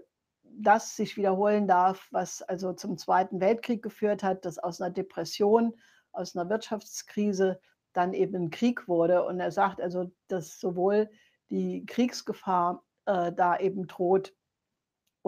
das 0.61 0.97
sich 0.97 1.17
wiederholen 1.17 1.69
darf, 1.69 2.09
was 2.11 2.43
also 2.43 2.73
zum 2.73 2.99
Zweiten 2.99 3.41
Weltkrieg 3.41 3.83
geführt 3.83 4.23
hat, 4.23 4.45
dass 4.45 4.59
aus 4.59 4.81
einer 4.81 4.91
Depression, 4.91 5.75
aus 6.13 6.37
einer 6.37 6.49
Wirtschaftskrise 6.49 7.61
dann 7.93 8.13
eben 8.13 8.35
ein 8.37 8.51
Krieg 8.51 8.89
wurde. 8.89 9.25
Und 9.25 9.41
er 9.41 9.53
sagt 9.53 9.81
also, 9.81 10.11
dass 10.29 10.59
sowohl 10.59 11.11
die 11.51 11.87
Kriegsgefahr 11.87 12.85
äh, 13.07 13.33
da 13.33 13.59
eben 13.59 13.87
droht, 13.87 14.35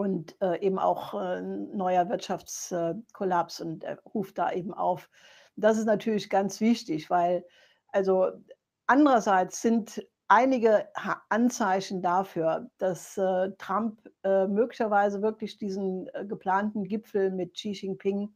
und 0.01 0.35
äh, 0.41 0.59
eben 0.61 0.79
auch 0.79 1.13
äh, 1.13 1.41
neuer 1.41 2.09
Wirtschaftskollaps 2.09 3.61
und 3.61 3.83
er 3.83 3.99
ruft 4.15 4.39
da 4.39 4.51
eben 4.51 4.73
auf. 4.73 5.11
Das 5.55 5.77
ist 5.77 5.85
natürlich 5.85 6.27
ganz 6.27 6.59
wichtig, 6.59 7.11
weil 7.11 7.45
also 7.89 8.31
andererseits 8.87 9.61
sind 9.61 10.03
einige 10.27 10.87
Anzeichen 11.29 12.01
dafür, 12.01 12.67
dass 12.79 13.15
äh, 13.15 13.51
Trump 13.59 14.01
äh, 14.23 14.47
möglicherweise 14.47 15.21
wirklich 15.21 15.59
diesen 15.59 16.07
äh, 16.15 16.25
geplanten 16.25 16.85
Gipfel 16.85 17.29
mit 17.29 17.53
Xi 17.53 17.73
Jinping 17.73 18.33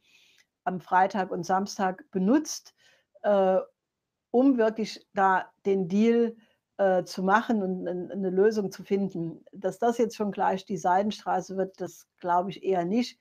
am 0.65 0.80
Freitag 0.80 1.32
und 1.32 1.47
Samstag 1.47 2.06
benutzt, 2.12 2.75
äh, 3.23 3.58
um 4.30 4.60
wirklich 4.60 5.04
da 5.15 5.49
den 5.65 5.88
Deal 5.88 6.36
äh, 6.78 7.04
zu 7.04 7.24
machen 7.24 7.62
und 7.64 7.88
eine 7.88 8.30
Lösung 8.30 8.72
zu 8.72 8.84
finden. 8.84 9.44
Dass 9.52 9.80
das 9.80 9.98
jetzt 9.98 10.16
schon 10.16 10.32
gleich 10.32 10.66
die 10.66 10.78
Seidenstraße 10.78 11.58
wird, 11.58 11.80
das 11.80 12.08
glaube 12.20 12.50
ich 12.50 12.64
eher 12.64 12.86
nicht. 12.86 13.20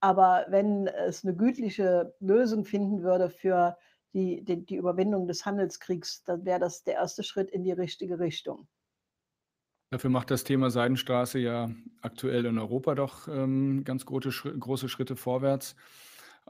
Aber 0.00 0.46
wenn 0.48 0.86
es 0.86 1.24
eine 1.24 1.34
gütliche 1.34 2.14
Lösung 2.20 2.64
finden 2.64 3.02
würde 3.02 3.30
für 3.30 3.76
die, 4.12 4.44
die, 4.44 4.64
die 4.64 4.76
Überwindung 4.76 5.26
des 5.26 5.44
Handelskriegs, 5.44 6.22
dann 6.24 6.44
wäre 6.44 6.60
das 6.60 6.84
der 6.84 6.94
erste 6.94 7.22
Schritt 7.22 7.50
in 7.50 7.64
die 7.64 7.72
richtige 7.72 8.18
Richtung. 8.18 8.68
Dafür 9.90 10.10
macht 10.10 10.30
das 10.30 10.44
Thema 10.44 10.70
Seidenstraße 10.70 11.38
ja 11.38 11.70
aktuell 12.00 12.46
in 12.46 12.58
Europa 12.58 12.94
doch 12.94 13.28
ähm, 13.28 13.84
ganz 13.84 14.04
große, 14.06 14.30
große 14.58 14.88
Schritte 14.88 15.16
vorwärts. 15.16 15.76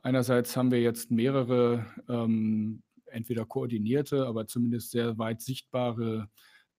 Einerseits 0.03 0.57
haben 0.57 0.71
wir 0.71 0.81
jetzt 0.81 1.11
mehrere 1.11 1.87
ähm, 2.09 2.83
entweder 3.15 3.45
koordinierte, 3.47 4.27
aber 4.27 4.47
zumindest 4.47 4.91
sehr 4.91 5.19
weit 5.19 5.41
sichtbare 5.41 6.29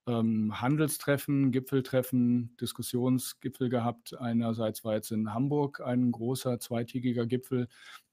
ähm, 0.08 0.62
Handelstreffen, 0.62 1.52
Gipfeltreffen, 1.52 2.56
Diskussionsgipfel 2.58 3.70
gehabt. 3.70 4.16
Einerseits 4.20 4.84
war 4.84 4.94
jetzt 4.96 5.12
in 5.12 5.34
Hamburg 5.34 5.82
ein 5.82 6.12
großer 6.12 6.60
zweitägiger 6.60 7.26
Gipfel, 7.26 7.68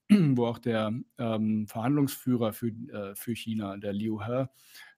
wo 0.09 0.47
auch 0.47 0.57
der 0.57 0.93
ähm, 1.17 1.67
Verhandlungsführer 1.67 2.53
für, 2.53 2.67
äh, 2.67 3.15
für 3.15 3.35
China, 3.35 3.77
der 3.77 3.93
Liu 3.93 4.21
He, 4.23 4.45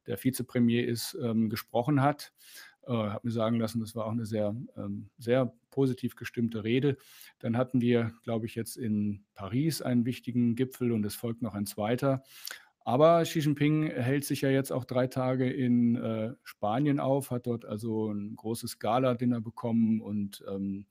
der 0.08 0.24
Vizepremier 0.24 0.88
ist, 0.88 1.18
ähm, 1.22 1.50
gesprochen 1.50 2.02
hat. 2.02 2.32
Äh, 2.88 2.92
habe 2.94 3.28
mir 3.28 3.32
sagen 3.32 3.60
lassen, 3.60 3.80
das 3.80 3.96
war 3.96 4.06
auch 4.06 4.12
eine 4.12 4.26
sehr, 4.26 4.56
ähm, 4.78 5.10
sehr 5.18 5.54
positiv 5.72 6.16
gestimmte 6.16 6.64
Rede. 6.64 6.98
Dann 7.40 7.58
hatten 7.58 7.82
wir, 7.82 8.14
glaube 8.24 8.46
ich, 8.46 8.56
jetzt 8.56 8.78
in 8.78 9.26
Paris 9.34 9.82
einen 9.82 10.06
wichtigen 10.06 10.56
Gipfel 10.56 10.92
und 10.92 11.06
es 11.06 11.16
folgt 11.16 11.42
noch 11.42 11.56
ein 11.56 11.66
zweiter. 11.66 12.24
Aber 12.88 13.24
Xi 13.24 13.40
Jinping 13.40 13.90
hält 13.90 14.26
sich 14.26 14.42
ja 14.42 14.50
jetzt 14.52 14.72
auch 14.72 14.86
drei 14.86 15.08
Tage 15.08 15.50
in 15.50 15.96
äh, 15.96 16.36
Spanien 16.44 17.00
auf, 17.00 17.32
hat 17.32 17.48
dort 17.48 17.66
also 17.66 18.12
ein 18.12 18.36
großes 18.36 18.78
Gala-Dinner 18.78 19.42
bekommen 19.42 20.02
und 20.02 20.44
ähm, 20.48 20.86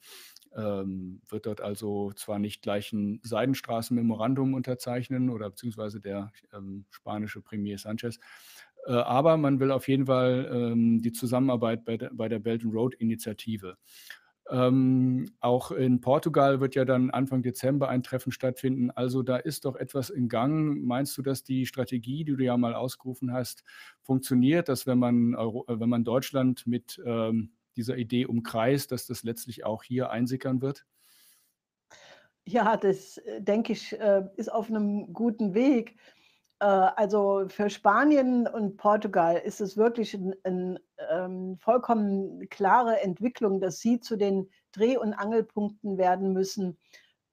ähm, 0.56 1.22
wird 1.28 1.46
dort 1.46 1.60
also 1.60 2.10
zwar 2.16 2.40
nicht 2.40 2.62
gleich 2.62 2.92
ein 2.92 3.20
Seidenstraßen-Memorandum 3.22 4.54
unterzeichnen 4.54 5.30
oder 5.30 5.50
beziehungsweise 5.50 6.00
der 6.00 6.32
ähm, 6.52 6.84
spanische 6.90 7.40
Premier 7.40 7.78
Sanchez, 7.78 8.18
äh, 8.86 8.92
aber 8.92 9.36
man 9.36 9.60
will 9.60 9.70
auf 9.70 9.86
jeden 9.86 10.06
Fall 10.06 10.50
ähm, 10.52 11.00
die 11.00 11.12
Zusammenarbeit 11.12 11.84
bei 11.84 11.96
der, 11.96 12.10
bei 12.12 12.28
der 12.28 12.40
Belt 12.40 12.64
and 12.64 12.74
Road 12.74 12.94
Initiative 12.96 13.76
ähm, 14.50 15.26
auch 15.40 15.70
in 15.70 16.00
Portugal 16.00 16.60
wird 16.60 16.74
ja 16.74 16.84
dann 16.84 17.10
Anfang 17.10 17.42
Dezember 17.42 17.88
ein 17.88 18.02
Treffen 18.02 18.30
stattfinden. 18.30 18.90
Also 18.90 19.22
da 19.22 19.36
ist 19.36 19.64
doch 19.64 19.76
etwas 19.76 20.10
in 20.10 20.28
Gang. 20.28 20.84
Meinst 20.84 21.16
du, 21.16 21.22
dass 21.22 21.44
die 21.44 21.64
Strategie, 21.66 22.24
die 22.24 22.36
du 22.36 22.44
ja 22.44 22.56
mal 22.56 22.74
ausgerufen 22.74 23.32
hast, 23.32 23.64
funktioniert, 24.02 24.68
dass 24.68 24.86
wenn 24.86 24.98
man, 24.98 25.34
Euro, 25.34 25.64
äh, 25.68 25.80
wenn 25.80 25.88
man 25.88 26.04
Deutschland 26.04 26.66
mit 26.66 27.00
ähm, 27.06 27.52
dieser 27.76 27.96
Idee 27.96 28.26
umkreist, 28.26 28.92
dass 28.92 29.06
das 29.06 29.24
letztlich 29.24 29.64
auch 29.64 29.82
hier 29.82 30.10
einsickern 30.10 30.60
wird? 30.60 30.84
Ja, 32.46 32.76
das 32.76 33.16
äh, 33.18 33.40
denke 33.40 33.72
ich, 33.72 33.98
äh, 33.98 34.24
ist 34.36 34.52
auf 34.52 34.68
einem 34.68 35.12
guten 35.14 35.54
Weg. 35.54 35.96
Äh, 36.60 36.66
also 36.66 37.44
für 37.48 37.70
Spanien 37.70 38.46
und 38.46 38.76
Portugal 38.76 39.36
ist 39.36 39.60
es 39.60 39.76
wirklich 39.76 40.14
eine 40.14 40.36
ein, 40.44 40.78
ähm, 41.10 41.58
vollkommen 41.58 42.48
klare 42.48 43.00
Entwicklung, 43.00 43.60
dass 43.60 43.80
sie 43.80 44.00
zu 44.00 44.16
den 44.16 44.50
Dreh- 44.72 44.96
und 44.96 45.14
Angelpunkten 45.14 45.98
werden 45.98 46.32
müssen 46.32 46.78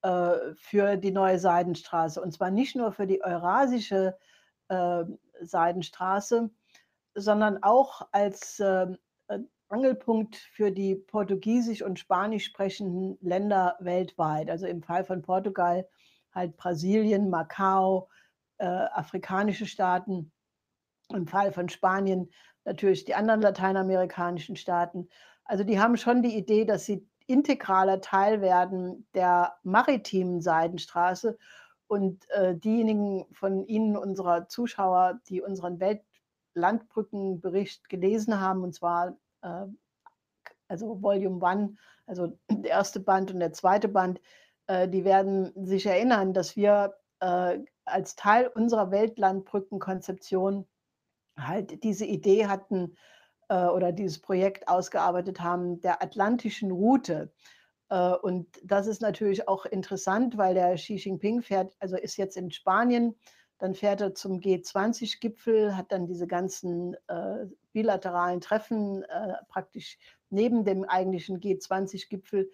äh, 0.02 0.54
für 0.56 0.96
die 0.96 1.12
neue 1.12 1.38
Seidenstraße. 1.38 2.20
Und 2.20 2.32
zwar 2.32 2.50
nicht 2.50 2.76
nur 2.76 2.92
für 2.92 3.06
die 3.06 3.22
eurasische 3.22 4.16
äh, 4.68 5.04
Seidenstraße, 5.40 6.50
sondern 7.14 7.62
auch 7.62 8.08
als 8.12 8.58
äh, 8.60 8.86
Angelpunkt 9.68 10.36
für 10.36 10.70
die 10.70 10.94
portugiesisch 10.94 11.82
und 11.82 11.98
spanisch 11.98 12.44
sprechenden 12.44 13.16
Länder 13.22 13.76
weltweit. 13.80 14.50
Also 14.50 14.66
im 14.66 14.82
Fall 14.82 15.04
von 15.04 15.22
Portugal 15.22 15.88
halt 16.34 16.56
Brasilien, 16.56 17.30
Macau, 17.30 18.08
äh, 18.58 18.66
afrikanische 18.66 19.66
Staaten, 19.66 20.32
im 21.10 21.26
Fall 21.26 21.52
von 21.52 21.68
Spanien 21.68 22.30
natürlich 22.64 23.04
die 23.04 23.14
anderen 23.14 23.42
lateinamerikanischen 23.42 24.56
Staaten. 24.56 25.08
Also 25.44 25.64
die 25.64 25.80
haben 25.80 25.96
schon 25.96 26.22
die 26.22 26.36
Idee, 26.36 26.64
dass 26.64 26.86
sie 26.86 27.06
integraler 27.26 28.00
Teil 28.00 28.40
werden 28.40 29.06
der 29.14 29.56
maritimen 29.62 30.40
Seidenstraße. 30.40 31.38
Und 31.86 32.28
äh, 32.30 32.56
diejenigen 32.56 33.26
von 33.32 33.66
Ihnen, 33.66 33.96
unserer 33.96 34.48
Zuschauer, 34.48 35.20
die 35.28 35.42
unseren 35.42 35.78
Weltlandbrückenbericht 35.78 37.88
gelesen 37.88 38.40
haben, 38.40 38.62
und 38.62 38.74
zwar 38.74 39.16
äh, 39.42 39.66
also 40.68 41.02
Volume 41.02 41.46
1, 41.46 41.78
also 42.06 42.38
der 42.50 42.70
erste 42.70 43.00
Band 43.00 43.30
und 43.30 43.40
der 43.40 43.52
zweite 43.52 43.88
Band, 43.88 44.20
äh, 44.66 44.88
die 44.88 45.04
werden 45.04 45.52
sich 45.66 45.86
erinnern, 45.86 46.32
dass 46.32 46.56
wir 46.56 46.94
äh, 47.20 47.58
als 47.84 48.16
Teil 48.16 48.48
unserer 48.48 48.90
Weltlandbrückenkonzeption 48.90 50.66
halt 51.36 51.82
diese 51.82 52.04
Idee 52.04 52.46
hatten 52.46 52.96
äh, 53.48 53.66
oder 53.66 53.92
dieses 53.92 54.20
Projekt 54.20 54.68
ausgearbeitet 54.68 55.40
haben 55.40 55.80
der 55.80 56.02
atlantischen 56.02 56.70
Route. 56.70 57.32
Äh, 57.88 58.14
und 58.14 58.48
das 58.64 58.86
ist 58.86 59.02
natürlich 59.02 59.48
auch 59.48 59.66
interessant, 59.66 60.36
weil 60.36 60.54
der 60.54 60.74
Xi 60.74 60.96
Jinping 60.96 61.42
fährt, 61.42 61.74
also 61.78 61.96
ist 61.96 62.16
jetzt 62.16 62.36
in 62.36 62.50
Spanien, 62.50 63.14
dann 63.58 63.74
fährt 63.74 64.00
er 64.00 64.14
zum 64.14 64.40
G20-Gipfel, 64.40 65.76
hat 65.76 65.92
dann 65.92 66.06
diese 66.06 66.26
ganzen 66.26 66.96
äh, 67.06 67.46
bilateralen 67.72 68.40
Treffen 68.40 69.04
äh, 69.04 69.34
praktisch 69.48 69.98
neben 70.30 70.64
dem 70.64 70.84
eigentlichen 70.84 71.38
G20-Gipfel, 71.38 72.50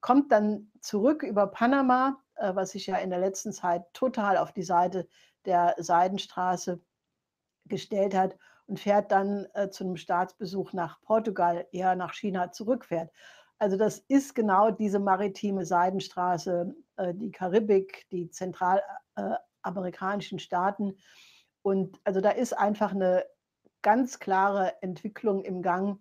kommt 0.00 0.32
dann 0.32 0.72
zurück 0.80 1.22
über 1.22 1.46
Panama, 1.46 2.18
äh, 2.36 2.54
was 2.54 2.70
sich 2.70 2.86
ja 2.86 2.96
in 2.96 3.10
der 3.10 3.20
letzten 3.20 3.52
Zeit 3.52 3.84
total 3.92 4.36
auf 4.36 4.52
die 4.52 4.62
Seite 4.62 5.08
der 5.44 5.74
Seidenstraße 5.78 6.80
gestellt 7.66 8.14
hat 8.14 8.36
und 8.66 8.80
fährt 8.80 9.12
dann 9.12 9.46
äh, 9.54 9.70
zu 9.70 9.84
einem 9.84 9.96
Staatsbesuch 9.96 10.72
nach 10.72 11.00
Portugal, 11.02 11.66
eher 11.72 11.94
nach 11.96 12.14
China 12.14 12.52
zurückfährt. 12.52 13.10
Also 13.58 13.76
das 13.76 13.98
ist 14.08 14.34
genau 14.34 14.70
diese 14.70 14.98
maritime 14.98 15.66
Seidenstraße, 15.66 16.74
äh, 16.96 17.12
die 17.14 17.30
Karibik, 17.30 18.06
die 18.10 18.30
zentralamerikanischen 18.30 20.38
Staaten. 20.38 20.96
Und 21.62 22.00
also 22.04 22.22
da 22.22 22.30
ist 22.30 22.56
einfach 22.56 22.92
eine 22.92 23.26
ganz 23.82 24.18
klare 24.18 24.82
Entwicklung 24.82 25.42
im 25.42 25.60
Gang. 25.62 26.00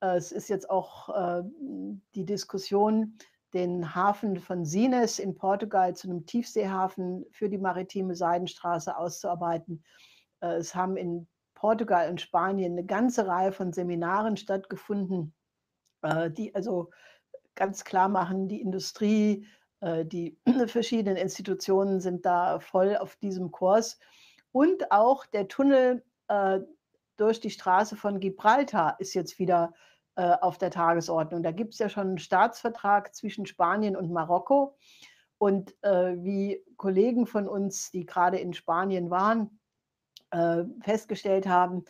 Äh, 0.00 0.16
es 0.16 0.30
ist 0.30 0.48
jetzt 0.48 0.70
auch 0.70 1.08
äh, 1.08 1.42
die 2.14 2.24
Diskussion, 2.24 3.18
den 3.54 3.94
Hafen 3.94 4.38
von 4.38 4.64
Sines 4.64 5.18
in 5.18 5.36
Portugal 5.36 5.94
zu 5.94 6.08
einem 6.08 6.26
Tiefseehafen 6.26 7.26
für 7.30 7.48
die 7.48 7.58
maritime 7.58 8.14
Seidenstraße 8.14 8.96
auszuarbeiten. 8.96 9.84
Es 10.40 10.74
haben 10.74 10.96
in 10.96 11.28
Portugal 11.54 12.08
und 12.08 12.20
Spanien 12.20 12.72
eine 12.72 12.84
ganze 12.84 13.26
Reihe 13.26 13.52
von 13.52 13.72
Seminaren 13.72 14.36
stattgefunden 14.36 15.34
äh, 16.02 16.30
die 16.30 16.54
also 16.54 16.90
ganz 17.54 17.84
klar 17.84 18.08
machen, 18.08 18.48
die 18.48 18.60
Industrie, 18.60 19.46
äh, 19.80 20.04
die 20.04 20.38
verschiedenen 20.66 21.16
Institutionen 21.16 22.00
sind 22.00 22.24
da 22.26 22.60
voll 22.60 22.96
auf 22.96 23.16
diesem 23.16 23.50
Kurs. 23.50 23.98
Und 24.52 24.90
auch 24.90 25.26
der 25.26 25.48
Tunnel 25.48 26.02
äh, 26.28 26.60
durch 27.16 27.40
die 27.40 27.50
Straße 27.50 27.96
von 27.96 28.20
Gibraltar 28.20 28.96
ist 28.98 29.14
jetzt 29.14 29.38
wieder 29.38 29.74
auf 30.40 30.58
der 30.58 30.70
Tagesordnung. 30.70 31.42
Da 31.42 31.52
gibt 31.52 31.72
es 31.72 31.78
ja 31.78 31.88
schon 31.88 32.08
einen 32.08 32.18
Staatsvertrag 32.18 33.14
zwischen 33.14 33.46
Spanien 33.46 33.96
und 33.96 34.12
Marokko. 34.12 34.76
Und 35.38 35.74
wie 35.82 36.62
Kollegen 36.76 37.26
von 37.26 37.48
uns, 37.48 37.90
die 37.90 38.04
gerade 38.04 38.38
in 38.38 38.52
Spanien 38.52 39.10
waren, 39.10 39.58
festgestellt 40.82 41.48
haben, 41.48 41.84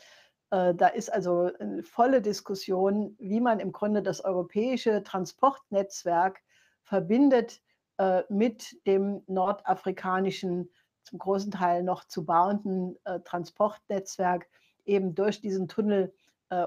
äh, 0.51 0.75
da 0.75 0.89
ist 0.89 1.13
also 1.13 1.51
eine 1.59 1.83
volle 1.83 2.21
Diskussion, 2.21 3.17
wie 3.19 3.41
man 3.41 3.61
im 3.61 3.73
Grunde 3.73 4.03
das 4.03 4.25
europäische 4.25 5.03
Transportnetzwerk 5.03 6.41
verbindet 6.83 7.63
äh, 7.99 8.23
mit 8.29 8.77
dem 8.87 9.23
nordafrikanischen, 9.27 10.71
zum 11.05 11.19
großen 11.19 11.53
Teil 11.53 11.83
noch 11.83 12.05
zu 12.05 12.25
bauenden 12.25 12.97
äh, 13.05 13.21
Transportnetzwerk, 13.21 14.49
eben 14.85 15.15
durch 15.15 15.41
diesen 15.41 15.69
Tunnel 15.69 16.13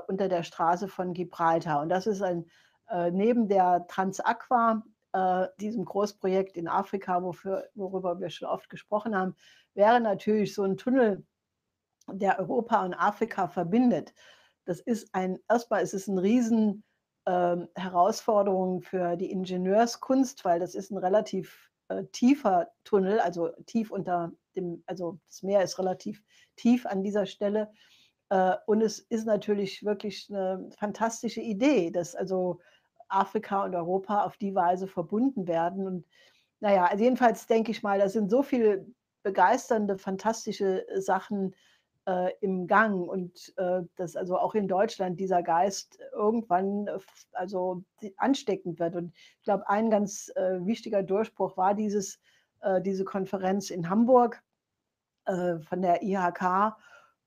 unter 0.08 0.30
der 0.30 0.44
Straße 0.44 0.88
von 0.88 1.14
Gibraltar. 1.14 1.82
Und 1.82 1.90
das 1.90 2.08
ist 2.08 2.22
ein, 2.22 2.46
neben 3.12 3.50
der 3.50 3.86
Transaqua, 3.88 4.84
diesem 5.60 5.86
Großprojekt 5.86 6.56
in 6.58 6.68
Afrika, 6.68 7.22
wofür, 7.22 7.70
worüber 7.76 8.20
wir 8.20 8.30
schon 8.30 8.48
oft 8.48 8.70
gesprochen 8.70 9.16
haben, 9.16 9.36
wäre 9.74 10.00
natürlich 10.00 10.54
so 10.54 10.64
ein 10.64 10.78
Tunnel 10.78 11.26
der 12.12 12.40
Europa 12.40 12.84
und 12.84 12.94
Afrika 12.94 13.48
verbindet. 13.48 14.14
Das 14.66 14.80
ist 14.80 15.14
ein, 15.14 15.40
erstmal 15.50 15.84
ist 15.84 15.94
es 15.94 16.10
eine 16.10 16.22
riesen 16.22 16.84
äh, 17.26 17.58
Herausforderung 17.76 18.82
für 18.82 19.16
die 19.16 19.32
Ingenieurskunst, 19.32 20.46
weil 20.46 20.60
das 20.60 20.76
ist 20.76 20.92
ein 20.92 20.98
relativ 20.98 21.70
äh, 21.90 22.06
tiefer 22.12 22.72
Tunnel, 22.84 23.20
also 23.20 23.50
tief 23.66 23.92
unter 23.92 24.32
dem, 24.56 24.84
also 24.86 25.20
das 25.28 25.44
Meer 25.44 25.64
ist 25.64 25.80
relativ 25.80 26.24
tief 26.56 26.86
an 26.86 27.04
dieser 27.04 27.26
Stelle. 27.26 27.72
Äh, 28.34 28.58
und 28.66 28.82
es 28.82 28.98
ist 28.98 29.26
natürlich 29.26 29.86
wirklich 29.86 30.28
eine 30.30 30.68
fantastische 30.76 31.42
Idee, 31.42 31.92
dass 31.92 32.16
also 32.16 32.60
Afrika 33.08 33.64
und 33.64 33.76
Europa 33.76 34.24
auf 34.24 34.38
die 34.38 34.56
Weise 34.56 34.88
verbunden 34.88 35.48
werden. 35.48 35.86
Und 35.86 36.06
naja, 36.60 36.86
also 36.86 37.04
jedenfalls 37.04 37.46
denke 37.46 37.70
ich 37.70 37.84
mal, 37.84 38.00
da 38.00 38.10
sind 38.10 38.32
so 38.32 38.42
viele 38.42 38.88
begeisternde, 39.22 40.00
fantastische 40.00 40.84
Sachen 40.96 41.54
äh, 42.08 42.32
im 42.42 42.66
Gang 42.66 43.08
und 43.08 43.54
äh, 43.58 43.82
dass 43.98 44.16
also 44.16 44.40
auch 44.40 44.56
in 44.56 44.68
Deutschland 44.68 45.20
dieser 45.20 45.44
Geist 45.44 46.00
irgendwann 46.12 46.88
äh, 46.88 46.98
also 47.34 47.84
ansteckend 48.18 48.80
wird. 48.80 48.96
Und 48.96 49.14
ich 49.38 49.44
glaube, 49.44 49.70
ein 49.70 49.92
ganz 49.92 50.32
äh, 50.36 50.66
wichtiger 50.66 51.04
Durchbruch 51.04 51.56
war 51.56 51.76
dieses, 51.76 52.20
äh, 52.62 52.82
diese 52.82 53.06
Konferenz 53.06 53.70
in 53.70 53.92
Hamburg 53.92 54.42
äh, 55.26 55.60
von 55.60 55.84
der 55.84 56.02
IHK. 56.02 56.76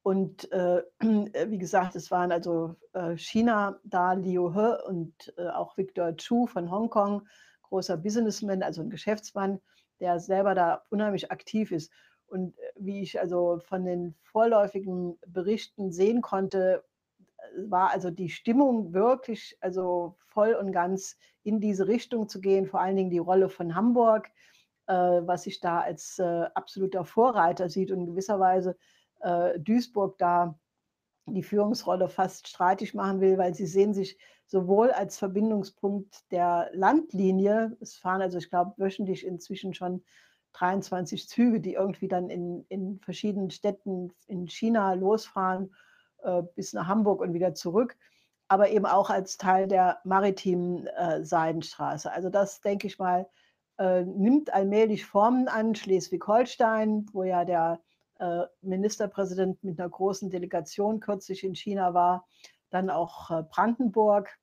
Und 0.07 0.45
wie 1.01 1.59
gesagt, 1.59 1.97
es 1.97 2.13
waren 2.13 2.31
also 2.31 2.77
China 3.17 3.81
da, 3.83 4.13
Liu 4.13 4.53
He 4.55 4.87
und 4.87 5.35
auch 5.37 5.77
Victor 5.77 6.17
Chu 6.17 6.47
von 6.47 6.71
Hongkong, 6.71 7.27
großer 7.63 7.97
Businessman, 7.97 8.63
also 8.63 8.83
ein 8.83 8.91
Geschäftsmann, 8.91 9.61
der 9.99 10.21
selber 10.21 10.55
da 10.55 10.85
unheimlich 10.91 11.33
aktiv 11.33 11.73
ist. 11.73 11.91
Und 12.27 12.59
äh, 12.59 12.63
wie 12.77 13.03
ich 13.03 13.21
also 13.21 13.61
von 13.61 13.85
den 13.85 14.15
vorläufigen 14.23 15.19
Berichten 15.27 15.93
sehen 15.93 16.23
konnte, 16.23 16.85
äh, 17.19 17.71
war 17.71 17.91
also 17.91 18.11
die 18.11 18.29
Stimmung 18.29 18.93
wirklich 18.93 19.57
also 19.61 20.17
voll 20.27 20.55
und 20.55 20.73
ganz 20.73 21.17
in 21.43 21.61
diese 21.61 21.87
Richtung 21.87 22.29
zu 22.29 22.41
gehen, 22.41 22.67
vor 22.67 22.81
allen 22.81 22.97
Dingen 22.97 23.11
die 23.11 23.19
Rolle 23.19 23.49
von 23.49 23.75
Hamburg, 23.75 24.29
äh, 24.87 24.93
was 24.93 25.45
sich 25.45 25.61
da 25.61 25.81
als 25.81 26.19
äh, 26.19 26.47
absoluter 26.55 27.05
Vorreiter 27.05 27.69
sieht 27.69 27.91
und 27.91 28.01
in 28.01 28.07
gewisser 28.07 28.41
Weise 28.41 28.77
äh, 29.21 29.59
Duisburg 29.59 30.19
da 30.19 30.59
die 31.27 31.43
Führungsrolle 31.43 32.09
fast 32.09 32.49
streitig 32.49 32.95
machen 32.95 33.21
will, 33.21 33.37
weil 33.39 33.55
sie 33.55 33.67
sehen 33.67 33.95
sich 33.95 34.19
sowohl 34.47 34.91
als 34.93 35.19
Verbindungspunkt 35.19 36.31
der 36.31 36.71
Landlinie, 36.73 37.77
es 37.81 37.97
fahren 37.97 38.23
also 38.23 38.39
ich 38.39 38.49
glaube 38.49 38.75
wöchentlich 38.77 39.27
inzwischen 39.27 39.75
schon 39.75 40.05
23 40.53 41.29
Züge, 41.29 41.61
die 41.61 41.75
irgendwie 41.75 42.09
dann 42.09 42.31
in, 42.31 42.65
in 42.69 43.01
verschiedenen 43.01 43.51
Städten 43.51 44.13
in 44.27 44.49
China 44.49 44.95
losfahren 44.95 45.75
äh, 46.23 46.43
bis 46.55 46.73
nach 46.73 46.87
Hamburg 46.87 47.21
und 47.21 47.35
wieder 47.35 47.55
zurück, 47.55 47.97
aber 48.49 48.71
eben 48.71 48.87
auch 48.87 49.11
als 49.11 49.37
Teil 49.37 49.67
der 49.67 49.99
maritimen 50.05 50.87
äh, 50.87 51.25
Seidenstraße. 51.25 52.11
Also 52.13 52.31
das, 52.31 52.61
denke 52.61 52.87
ich 52.87 52.99
mal, 52.99 53.29
äh, 53.79 54.03
nimmt 54.05 54.55
allmählich 54.55 55.05
Formen 55.05 55.49
an. 55.49 55.75
Schleswig-Holstein, 55.75 57.07
wo 57.13 57.25
ja 57.25 57.45
der 57.45 57.81
Ministerpräsident 58.63 59.63
mit 59.63 59.79
einer 59.79 59.89
großen 59.89 60.31
Delegation 60.31 61.01
kürzlich 61.01 61.45
in 61.45 61.55
China 61.55 61.95
war, 61.95 62.27
dann 62.71 62.91
auch 62.91 63.31
äh, 63.31 63.43
Brandenburg, 63.43 64.39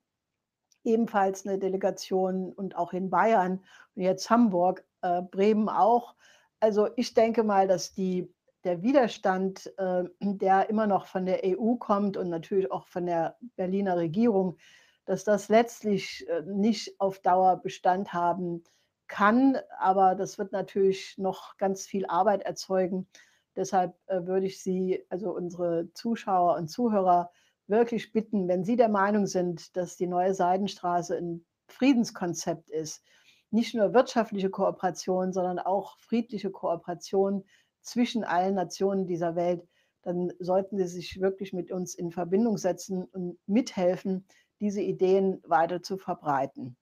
ebenfalls 0.84 1.46
eine 1.46 1.58
Delegation 1.58 2.52
und 2.52 2.76
auch 2.76 2.94
in 2.94 3.10
Bayern 3.10 3.64
und 3.96 4.02
jetzt 4.02 4.30
Hamburg 4.30 4.86
äh, 5.02 5.22
Bremen 5.22 5.70
auch. 5.70 6.16
Also 6.60 6.90
ich 6.96 7.14
denke 7.14 7.44
mal, 7.44 7.68
dass 7.68 7.94
die, 7.94 8.34
der 8.64 8.82
Widerstand, 8.82 9.74
äh, 9.78 10.04
der 10.20 10.70
immer 10.70 10.88
noch 10.88 11.08
von 11.08 11.26
der 11.26 11.42
EU 11.46 11.76
kommt 11.76 12.18
und 12.18 12.30
natürlich 12.30 12.72
auch 12.72 12.88
von 12.88 13.06
der 13.06 13.38
Berliner 13.56 13.98
Regierung, 13.98 14.58
dass 15.06 15.24
das 15.24 15.50
letztlich 15.50 16.28
äh, 16.30 16.42
nicht 16.44 17.00
auf 17.00 17.20
Dauer 17.20 17.58
Bestand 17.58 18.14
haben 18.14 18.64
kann. 19.08 19.58
Aber 19.80 20.16
das 20.16 20.38
wird 20.38 20.52
natürlich 20.52 21.18
noch 21.18 21.58
ganz 21.58 21.86
viel 21.86 22.06
Arbeit 22.06 22.44
erzeugen. 22.44 23.08
Deshalb 23.56 23.96
äh, 24.08 24.26
würde 24.26 24.46
ich 24.48 24.62
Sie, 24.62 25.06
also 25.10 25.34
unsere 25.36 25.92
Zuschauer 25.94 26.56
und 26.58 26.70
Zuhörer, 26.70 27.32
wirklich 27.68 28.12
bitten, 28.12 28.48
wenn 28.48 28.64
Sie 28.64 28.76
der 28.76 28.90
Meinung 28.90 29.26
sind, 29.26 29.76
dass 29.78 29.96
die 29.96 30.08
neue 30.08 30.34
Seidenstraße 30.34 31.16
ein 31.18 31.46
Friedenskonzept 31.68 32.70
ist, 32.70 33.04
nicht 33.52 33.76
nur 33.76 33.94
wirtschaftliche 33.94 34.50
Kooperation, 34.50 35.32
sondern 35.32 35.60
auch 35.60 35.98
friedliche 36.00 36.50
Kooperation 36.52 37.46
zwischen 37.82 38.24
allen 38.24 38.56
Nationen 38.56 39.06
dieser 39.06 39.36
Welt, 39.36 39.68
dann 40.02 40.34
sollten 40.40 40.78
Sie 40.78 40.88
sich 40.88 41.22
wirklich 41.22 41.54
mit 41.54 41.72
uns 41.72 41.96
in 41.96 42.12
Verbindung 42.12 42.58
setzen 42.58 43.04
und 43.06 43.38
mithelfen, 43.48 44.26
diese 44.60 44.82
Ideen 44.82 45.42
weiter 45.46 45.82
zu 45.82 45.98
verbreiten. 45.98 46.76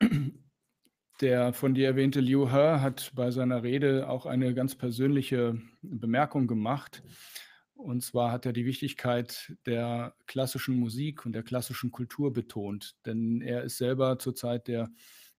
Der 1.20 1.52
von 1.52 1.74
dir 1.74 1.86
erwähnte 1.86 2.20
Liu 2.20 2.48
He 2.48 2.80
hat 2.80 3.12
bei 3.14 3.30
seiner 3.30 3.62
Rede 3.62 4.08
auch 4.08 4.26
eine 4.26 4.52
ganz 4.52 4.74
persönliche 4.74 5.60
Bemerkung 5.80 6.48
gemacht. 6.48 7.04
Und 7.74 8.02
zwar 8.02 8.32
hat 8.32 8.46
er 8.46 8.52
die 8.52 8.66
Wichtigkeit 8.66 9.56
der 9.64 10.14
klassischen 10.26 10.76
Musik 10.76 11.24
und 11.24 11.32
der 11.32 11.42
klassischen 11.42 11.92
Kultur 11.92 12.32
betont, 12.32 12.96
denn 13.06 13.40
er 13.42 13.62
ist 13.62 13.78
selber 13.78 14.18
zur 14.18 14.34
Zeit 14.34 14.66
der 14.68 14.90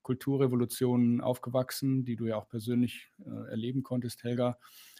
Kulturrevolution 0.01 1.19
aufgewachsen, 1.19 2.05
die 2.05 2.15
du 2.15 2.27
ja 2.27 2.37
auch 2.37 2.47
persönlich 2.47 3.11
äh, 3.25 3.49
erleben 3.49 3.83
konntest, 3.83 4.23
Helga, 4.23 4.57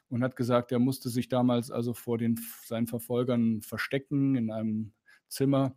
und 0.09 0.23
hat 0.23 0.35
gesagt, 0.35 0.71
er 0.71 0.79
musste 0.79 1.09
sich 1.09 1.29
damals 1.29 1.71
also 1.71 1.93
vor 1.93 2.17
den, 2.17 2.39
seinen 2.65 2.87
Verfolgern 2.87 3.61
verstecken 3.61 4.35
in 4.35 4.51
einem 4.51 4.93
Zimmer, 5.27 5.75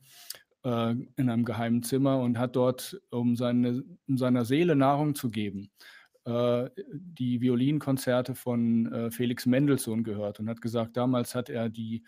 äh, 0.64 0.90
in 1.16 1.30
einem 1.30 1.44
geheimen 1.44 1.82
Zimmer 1.82 2.20
und 2.20 2.38
hat 2.38 2.56
dort, 2.56 3.00
um, 3.10 3.36
seine, 3.36 3.84
um 4.06 4.18
seiner 4.18 4.44
Seele 4.44 4.76
Nahrung 4.76 5.14
zu 5.14 5.30
geben, 5.30 5.70
äh, 6.24 6.68
die 6.92 7.40
Violinkonzerte 7.40 8.34
von 8.34 8.92
äh, 8.92 9.10
Felix 9.10 9.46
Mendelssohn 9.46 10.04
gehört 10.04 10.40
und 10.40 10.48
hat 10.48 10.60
gesagt, 10.60 10.96
damals 10.96 11.34
hat 11.34 11.48
er 11.48 11.68
die 11.68 12.04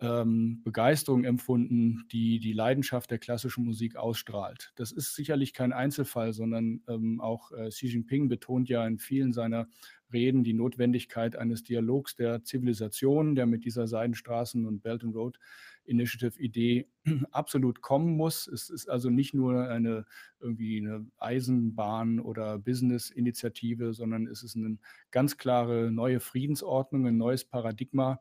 ähm, 0.00 0.62
Begeisterung 0.64 1.24
empfunden, 1.24 2.04
die 2.10 2.38
die 2.38 2.52
Leidenschaft 2.52 3.10
der 3.10 3.18
klassischen 3.18 3.64
Musik 3.64 3.96
ausstrahlt. 3.96 4.72
Das 4.76 4.92
ist 4.92 5.14
sicherlich 5.14 5.52
kein 5.52 5.72
Einzelfall, 5.72 6.32
sondern 6.32 6.82
ähm, 6.88 7.20
auch 7.20 7.52
äh, 7.52 7.68
Xi 7.68 7.86
Jinping 7.86 8.28
betont 8.28 8.68
ja 8.68 8.86
in 8.86 8.98
vielen 8.98 9.32
seiner 9.32 9.68
Reden 10.12 10.44
die 10.44 10.52
Notwendigkeit 10.52 11.36
eines 11.36 11.62
Dialogs 11.62 12.14
der 12.16 12.44
Zivilisation, 12.44 13.34
der 13.34 13.46
mit 13.46 13.64
dieser 13.64 13.84
Seidenstraßen- 13.84 14.66
und 14.66 14.82
Belt 14.82 15.02
and 15.02 15.14
Road 15.14 15.38
Initiative-Idee 15.86 16.88
absolut 17.30 17.82
kommen 17.82 18.16
muss. 18.16 18.46
Es 18.46 18.70
ist 18.70 18.88
also 18.88 19.10
nicht 19.10 19.34
nur 19.34 19.68
eine 19.68 20.06
irgendwie 20.40 20.78
eine 20.78 21.06
Eisenbahn- 21.18 22.20
oder 22.20 22.58
Business-Initiative, 22.58 23.94
sondern 23.94 24.26
es 24.26 24.42
ist 24.42 24.56
eine 24.56 24.78
ganz 25.10 25.36
klare 25.36 25.90
neue 25.90 26.20
Friedensordnung, 26.20 27.06
ein 27.06 27.16
neues 27.16 27.44
Paradigma. 27.44 28.20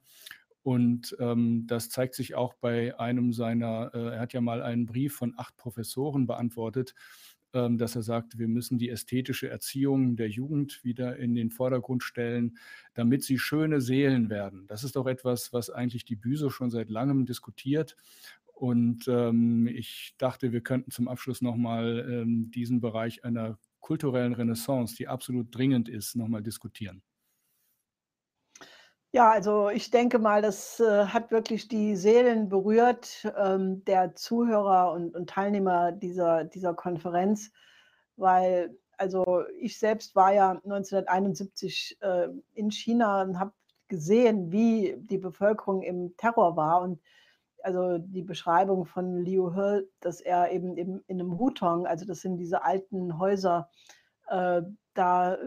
Und 0.64 1.16
ähm, 1.20 1.68
das 1.68 1.90
zeigt 1.90 2.16
sich 2.16 2.36
auch 2.36 2.54
bei 2.54 2.98
einem 2.98 3.34
seiner, 3.34 3.92
äh, 3.94 4.16
er 4.16 4.20
hat 4.22 4.34
ja 4.34 4.42
mal 4.42 4.62
einen 4.62 4.86
Brief 4.86 5.14
von 5.14 5.34
acht 5.38 5.58
Professoren 5.58 6.26
beantwortet, 6.26 6.96
ähm, 7.54 7.78
dass 7.78 7.96
er 7.96 8.02
sagt, 8.02 8.40
wir 8.40 8.48
müssen 8.48 8.80
die 8.80 8.90
ästhetische 8.90 9.50
Erziehung 9.50 10.16
der 10.16 10.30
Jugend 10.30 10.82
wieder 10.84 11.18
in 11.18 11.36
den 11.36 11.52
Vordergrund 11.52 12.02
stellen, 12.02 12.58
damit 12.94 13.24
sie 13.24 13.38
schöne 13.38 13.82
Seelen 13.82 14.30
werden. 14.30 14.66
Das 14.68 14.86
ist 14.86 14.96
doch 14.96 15.06
etwas, 15.06 15.52
was 15.52 15.70
eigentlich 15.70 16.06
die 16.06 16.16
Büse 16.16 16.50
schon 16.50 16.72
seit 16.72 16.90
langem 16.90 17.26
diskutiert. 17.26 17.98
Und 18.54 19.08
ähm, 19.10 19.68
ich 19.68 20.16
dachte, 20.18 20.54
wir 20.54 20.62
könnten 20.62 20.92
zum 20.92 21.10
Abschluss 21.10 21.42
nochmal 21.42 22.08
ähm, 22.10 22.52
diesen 22.52 22.80
Bereich 22.80 23.26
einer 23.26 23.60
kulturellen 23.82 24.34
Renaissance, 24.34 24.96
die 24.96 25.10
absolut 25.10 25.54
dringend 25.54 25.90
ist, 25.90 26.16
nochmal 26.16 26.42
diskutieren. 26.42 27.04
Ja, 29.16 29.30
also 29.30 29.70
ich 29.70 29.92
denke 29.92 30.18
mal, 30.18 30.42
das 30.42 30.80
äh, 30.80 31.06
hat 31.06 31.30
wirklich 31.30 31.68
die 31.68 31.96
Seelen 31.96 32.50
berührt 32.50 33.32
ähm, 33.38 33.86
der 33.86 34.16
Zuhörer 34.16 34.92
und, 34.92 35.14
und 35.14 35.30
Teilnehmer 35.30 35.92
dieser, 35.92 36.46
dieser 36.46 36.74
Konferenz, 36.74 37.52
weil 38.16 38.76
also 38.98 39.44
ich 39.60 39.78
selbst 39.78 40.16
war 40.16 40.34
ja 40.34 40.54
1971 40.64 41.98
äh, 42.02 42.30
in 42.56 42.72
China 42.72 43.22
und 43.22 43.38
habe 43.40 43.54
gesehen, 43.88 44.52
wie 44.52 44.96
die 44.98 45.20
Bevölkerung 45.20 45.84
im 45.84 46.18
Terror 46.18 46.56
war 46.56 46.82
und 46.82 47.00
also 47.62 48.00
die 48.00 48.24
Beschreibung 48.24 48.86
von 48.88 49.24
Liu 49.24 49.54
He, 49.54 49.88
dass 50.00 50.22
er 50.22 50.52
eben, 50.52 50.76
eben 50.76 51.04
in 51.06 51.22
einem 51.22 51.38
Hutong, 51.38 51.86
also 51.86 52.04
das 52.04 52.22
sind 52.22 52.38
diese 52.38 52.64
alten 52.64 53.20
Häuser, 53.20 53.70
äh, 54.30 54.64
da 54.96 55.36
äh, 55.36 55.38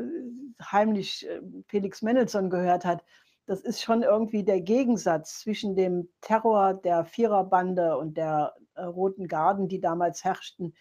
heimlich 0.63 1.29
äh, 1.29 1.41
Felix 1.67 2.03
Mendelssohn 2.03 2.49
gehört 2.49 2.85
hat 2.85 3.03
das 3.47 3.61
ist 3.61 3.81
schon 3.81 4.03
irgendwie 4.03 4.43
der 4.43 4.61
Gegensatz 4.61 5.41
zwischen 5.41 5.77
dem 5.77 6.09
Terror 6.21 6.75
der 6.75 7.05
Viererbande 7.05 7.97
und 7.97 8.17
der 8.17 8.55
äh, 8.75 8.83
Roten 8.83 9.29
Garden, 9.29 9.69
die 9.69 9.81
damals 9.81 10.25
herrschten, 10.25 10.75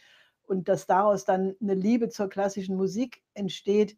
und 0.47 0.67
dass 0.67 0.85
daraus 0.85 1.25
dann 1.25 1.55
eine 1.61 1.73
Liebe 1.73 2.09
zur 2.09 2.29
klassischen 2.29 2.75
Musik 2.75 3.23
entsteht. 3.33 3.97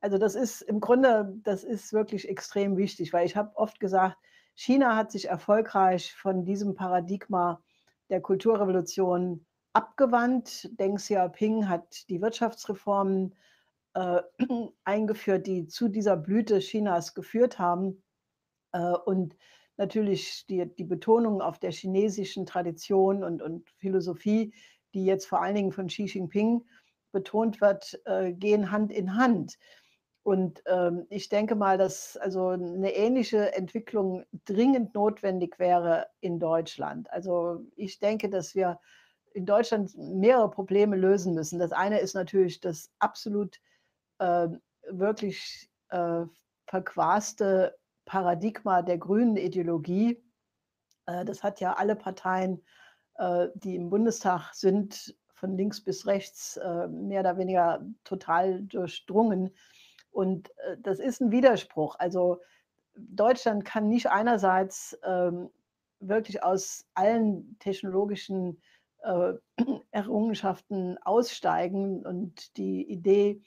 Also 0.00 0.18
das 0.18 0.34
ist 0.34 0.62
im 0.62 0.80
Grunde, 0.80 1.34
das 1.42 1.64
ist 1.64 1.92
wirklich 1.92 2.28
extrem 2.28 2.76
wichtig, 2.76 3.12
weil 3.12 3.26
ich 3.26 3.36
habe 3.36 3.56
oft 3.56 3.80
gesagt, 3.80 4.16
China 4.54 4.96
hat 4.96 5.10
sich 5.10 5.28
erfolgreich 5.28 6.14
von 6.14 6.44
diesem 6.44 6.74
Paradigma 6.74 7.62
der 8.08 8.20
Kulturrevolution 8.20 9.46
abgewandt. 9.72 10.68
Deng 10.78 10.96
Xiaoping 10.96 11.68
hat 11.68 12.08
die 12.08 12.20
Wirtschaftsreformen 12.20 13.34
äh, 13.94 14.22
eingeführt, 14.84 15.46
die 15.46 15.66
zu 15.66 15.88
dieser 15.88 16.16
Blüte 16.16 16.58
Chinas 16.58 17.14
geführt 17.14 17.58
haben. 17.58 18.02
Äh, 18.72 18.94
und 19.04 19.36
natürlich 19.76 20.46
die, 20.46 20.66
die 20.74 20.84
Betonung 20.84 21.40
auf 21.40 21.58
der 21.58 21.72
chinesischen 21.72 22.46
Tradition 22.46 23.24
und, 23.24 23.42
und 23.42 23.68
Philosophie, 23.78 24.52
die 24.94 25.04
jetzt 25.04 25.26
vor 25.26 25.42
allen 25.42 25.54
Dingen 25.54 25.72
von 25.72 25.86
Xi 25.86 26.04
Jinping 26.04 26.64
betont 27.12 27.60
wird, 27.60 28.00
äh, 28.04 28.32
gehen 28.32 28.70
Hand 28.70 28.92
in 28.92 29.16
Hand. 29.16 29.58
Und 30.22 30.62
ähm, 30.66 31.06
ich 31.08 31.28
denke 31.28 31.54
mal, 31.54 31.78
dass 31.78 32.16
also 32.16 32.48
eine 32.48 32.94
ähnliche 32.94 33.54
Entwicklung 33.54 34.24
dringend 34.44 34.94
notwendig 34.94 35.58
wäre 35.58 36.08
in 36.20 36.38
Deutschland. 36.38 37.10
Also 37.10 37.64
ich 37.74 37.98
denke, 37.98 38.28
dass 38.28 38.54
wir 38.54 38.78
in 39.32 39.46
Deutschland 39.46 39.96
mehrere 39.96 40.50
Probleme 40.50 40.96
lösen 40.96 41.34
müssen. 41.34 41.58
Das 41.58 41.72
eine 41.72 42.00
ist 42.00 42.14
natürlich 42.14 42.60
das 42.60 42.90
absolut 42.98 43.60
äh, 44.20 44.48
wirklich 44.90 45.70
äh, 45.88 46.24
verquaste 46.66 47.76
Paradigma 48.04 48.82
der 48.82 48.98
grünen 48.98 49.36
Ideologie. 49.36 50.22
Äh, 51.06 51.24
das 51.24 51.42
hat 51.42 51.60
ja 51.60 51.72
alle 51.72 51.96
Parteien, 51.96 52.62
äh, 53.16 53.48
die 53.54 53.76
im 53.76 53.90
Bundestag 53.90 54.52
sind, 54.54 55.16
von 55.32 55.56
links 55.56 55.82
bis 55.82 56.06
rechts, 56.06 56.58
äh, 56.58 56.86
mehr 56.88 57.20
oder 57.20 57.38
weniger 57.38 57.84
total 58.04 58.62
durchdrungen. 58.62 59.54
Und 60.10 60.50
äh, 60.58 60.76
das 60.80 60.98
ist 60.98 61.20
ein 61.20 61.32
Widerspruch. 61.32 61.96
Also 61.98 62.40
Deutschland 62.94 63.64
kann 63.64 63.88
nicht 63.88 64.10
einerseits 64.10 64.98
ähm, 65.02 65.48
wirklich 66.00 66.42
aus 66.42 66.86
allen 66.94 67.58
technologischen 67.58 68.60
Errungenschaften 69.92 70.98
aussteigen 70.98 72.04
und 72.04 72.54
die 72.58 72.82
Idee 72.82 73.40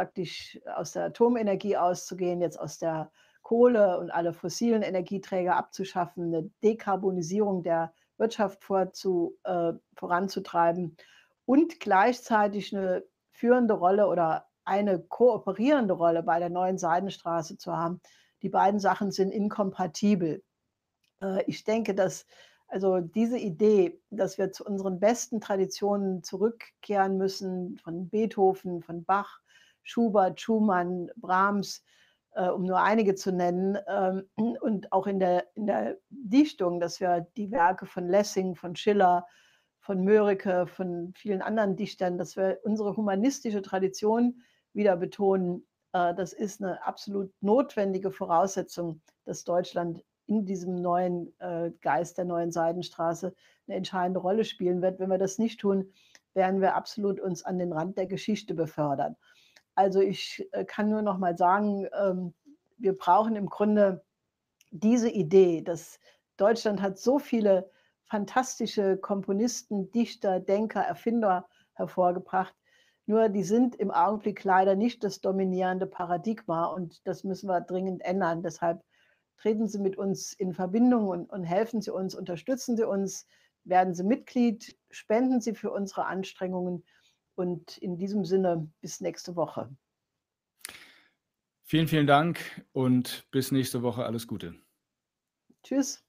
praktisch 0.00 0.58
aus 0.76 0.92
der 0.92 1.04
Atomenergie 1.04 1.76
auszugehen, 1.76 2.40
jetzt 2.40 2.58
aus 2.58 2.78
der 2.78 3.12
Kohle 3.42 3.98
und 3.98 4.10
alle 4.10 4.32
fossilen 4.32 4.80
Energieträger 4.80 5.56
abzuschaffen, 5.56 6.34
eine 6.34 6.50
Dekarbonisierung 6.62 7.62
der 7.62 7.92
Wirtschaft 8.16 8.64
vorzu, 8.64 9.36
äh, 9.44 9.74
voranzutreiben 9.96 10.96
und 11.44 11.80
gleichzeitig 11.80 12.74
eine 12.74 13.04
führende 13.30 13.74
Rolle 13.74 14.06
oder 14.06 14.46
eine 14.64 15.00
kooperierende 15.00 15.92
Rolle 15.92 16.22
bei 16.22 16.38
der 16.38 16.48
neuen 16.48 16.78
Seidenstraße 16.78 17.58
zu 17.58 17.76
haben. 17.76 18.00
Die 18.40 18.48
beiden 18.48 18.80
Sachen 18.80 19.12
sind 19.12 19.32
inkompatibel. 19.32 20.42
Äh, 21.20 21.44
ich 21.46 21.64
denke, 21.64 21.94
dass 21.94 22.24
also 22.68 23.00
diese 23.00 23.36
Idee, 23.36 24.00
dass 24.08 24.38
wir 24.38 24.50
zu 24.50 24.64
unseren 24.64 24.98
besten 24.98 25.42
Traditionen 25.42 26.22
zurückkehren 26.22 27.18
müssen, 27.18 27.76
von 27.76 28.08
Beethoven, 28.08 28.80
von 28.80 29.04
Bach, 29.04 29.42
Schubert, 29.82 30.40
Schumann, 30.40 31.10
Brahms, 31.16 31.82
äh, 32.32 32.48
um 32.48 32.64
nur 32.64 32.80
einige 32.80 33.14
zu 33.14 33.32
nennen. 33.32 33.78
Ähm, 33.88 34.28
und 34.60 34.92
auch 34.92 35.06
in 35.06 35.18
der, 35.18 35.46
in 35.54 35.66
der 35.66 35.98
Dichtung, 36.10 36.80
dass 36.80 37.00
wir 37.00 37.26
die 37.36 37.50
Werke 37.50 37.86
von 37.86 38.08
Lessing, 38.08 38.54
von 38.54 38.76
Schiller, 38.76 39.26
von 39.80 40.04
Mörike, 40.04 40.66
von 40.66 41.12
vielen 41.16 41.42
anderen 41.42 41.76
Dichtern, 41.76 42.18
dass 42.18 42.36
wir 42.36 42.58
unsere 42.64 42.96
humanistische 42.96 43.62
Tradition 43.62 44.42
wieder 44.72 44.96
betonen. 44.96 45.66
Äh, 45.92 46.14
das 46.14 46.32
ist 46.32 46.62
eine 46.62 46.84
absolut 46.86 47.32
notwendige 47.40 48.10
Voraussetzung, 48.10 49.00
dass 49.24 49.44
Deutschland 49.44 50.04
in 50.26 50.46
diesem 50.46 50.76
neuen 50.76 51.34
äh, 51.40 51.72
Geist 51.80 52.18
der 52.18 52.24
neuen 52.24 52.52
Seidenstraße 52.52 53.34
eine 53.66 53.76
entscheidende 53.76 54.20
Rolle 54.20 54.44
spielen 54.44 54.80
wird. 54.80 55.00
Wenn 55.00 55.10
wir 55.10 55.18
das 55.18 55.38
nicht 55.38 55.60
tun, 55.60 55.92
werden 56.34 56.60
wir 56.60 56.76
absolut 56.76 57.18
uns 57.18 57.44
an 57.44 57.58
den 57.58 57.72
Rand 57.72 57.98
der 57.98 58.06
Geschichte 58.06 58.54
befördern. 58.54 59.16
Also 59.80 60.02
ich 60.02 60.46
äh, 60.52 60.66
kann 60.66 60.90
nur 60.90 61.00
noch 61.00 61.16
mal 61.16 61.38
sagen, 61.38 61.88
ähm, 61.98 62.34
wir 62.76 62.94
brauchen 62.94 63.34
im 63.34 63.48
Grunde 63.48 64.04
diese 64.70 65.08
Idee, 65.08 65.62
dass 65.62 65.98
Deutschland 66.36 66.82
hat 66.82 66.98
so 66.98 67.18
viele 67.18 67.70
fantastische 68.04 68.98
Komponisten, 68.98 69.90
Dichter, 69.90 70.38
Denker, 70.38 70.82
Erfinder 70.82 71.48
hervorgebracht. 71.72 72.54
Nur 73.06 73.30
die 73.30 73.42
sind 73.42 73.74
im 73.74 73.90
Augenblick 73.90 74.44
leider 74.44 74.74
nicht 74.74 75.02
das 75.02 75.22
dominierende 75.22 75.86
Paradigma 75.86 76.66
und 76.66 77.00
das 77.06 77.24
müssen 77.24 77.48
wir 77.48 77.62
dringend 77.62 78.04
ändern. 78.04 78.42
Deshalb 78.42 78.82
treten 79.38 79.66
Sie 79.66 79.78
mit 79.78 79.96
uns 79.96 80.34
in 80.34 80.52
Verbindung 80.52 81.08
und, 81.08 81.30
und 81.30 81.44
helfen 81.44 81.80
Sie 81.80 81.90
uns, 81.90 82.14
unterstützen 82.14 82.76
Sie 82.76 82.86
uns, 82.86 83.26
werden 83.64 83.94
Sie 83.94 84.04
Mitglied, 84.04 84.76
spenden 84.90 85.40
Sie 85.40 85.54
für 85.54 85.70
unsere 85.70 86.04
Anstrengungen 86.04 86.84
und 87.34 87.78
in 87.78 87.96
diesem 87.96 88.24
Sinne, 88.24 88.70
bis 88.80 89.00
nächste 89.00 89.36
Woche. 89.36 89.74
Vielen, 91.62 91.88
vielen 91.88 92.06
Dank 92.06 92.66
und 92.72 93.26
bis 93.30 93.52
nächste 93.52 93.82
Woche. 93.82 94.04
Alles 94.04 94.26
Gute. 94.26 94.54
Tschüss. 95.62 96.04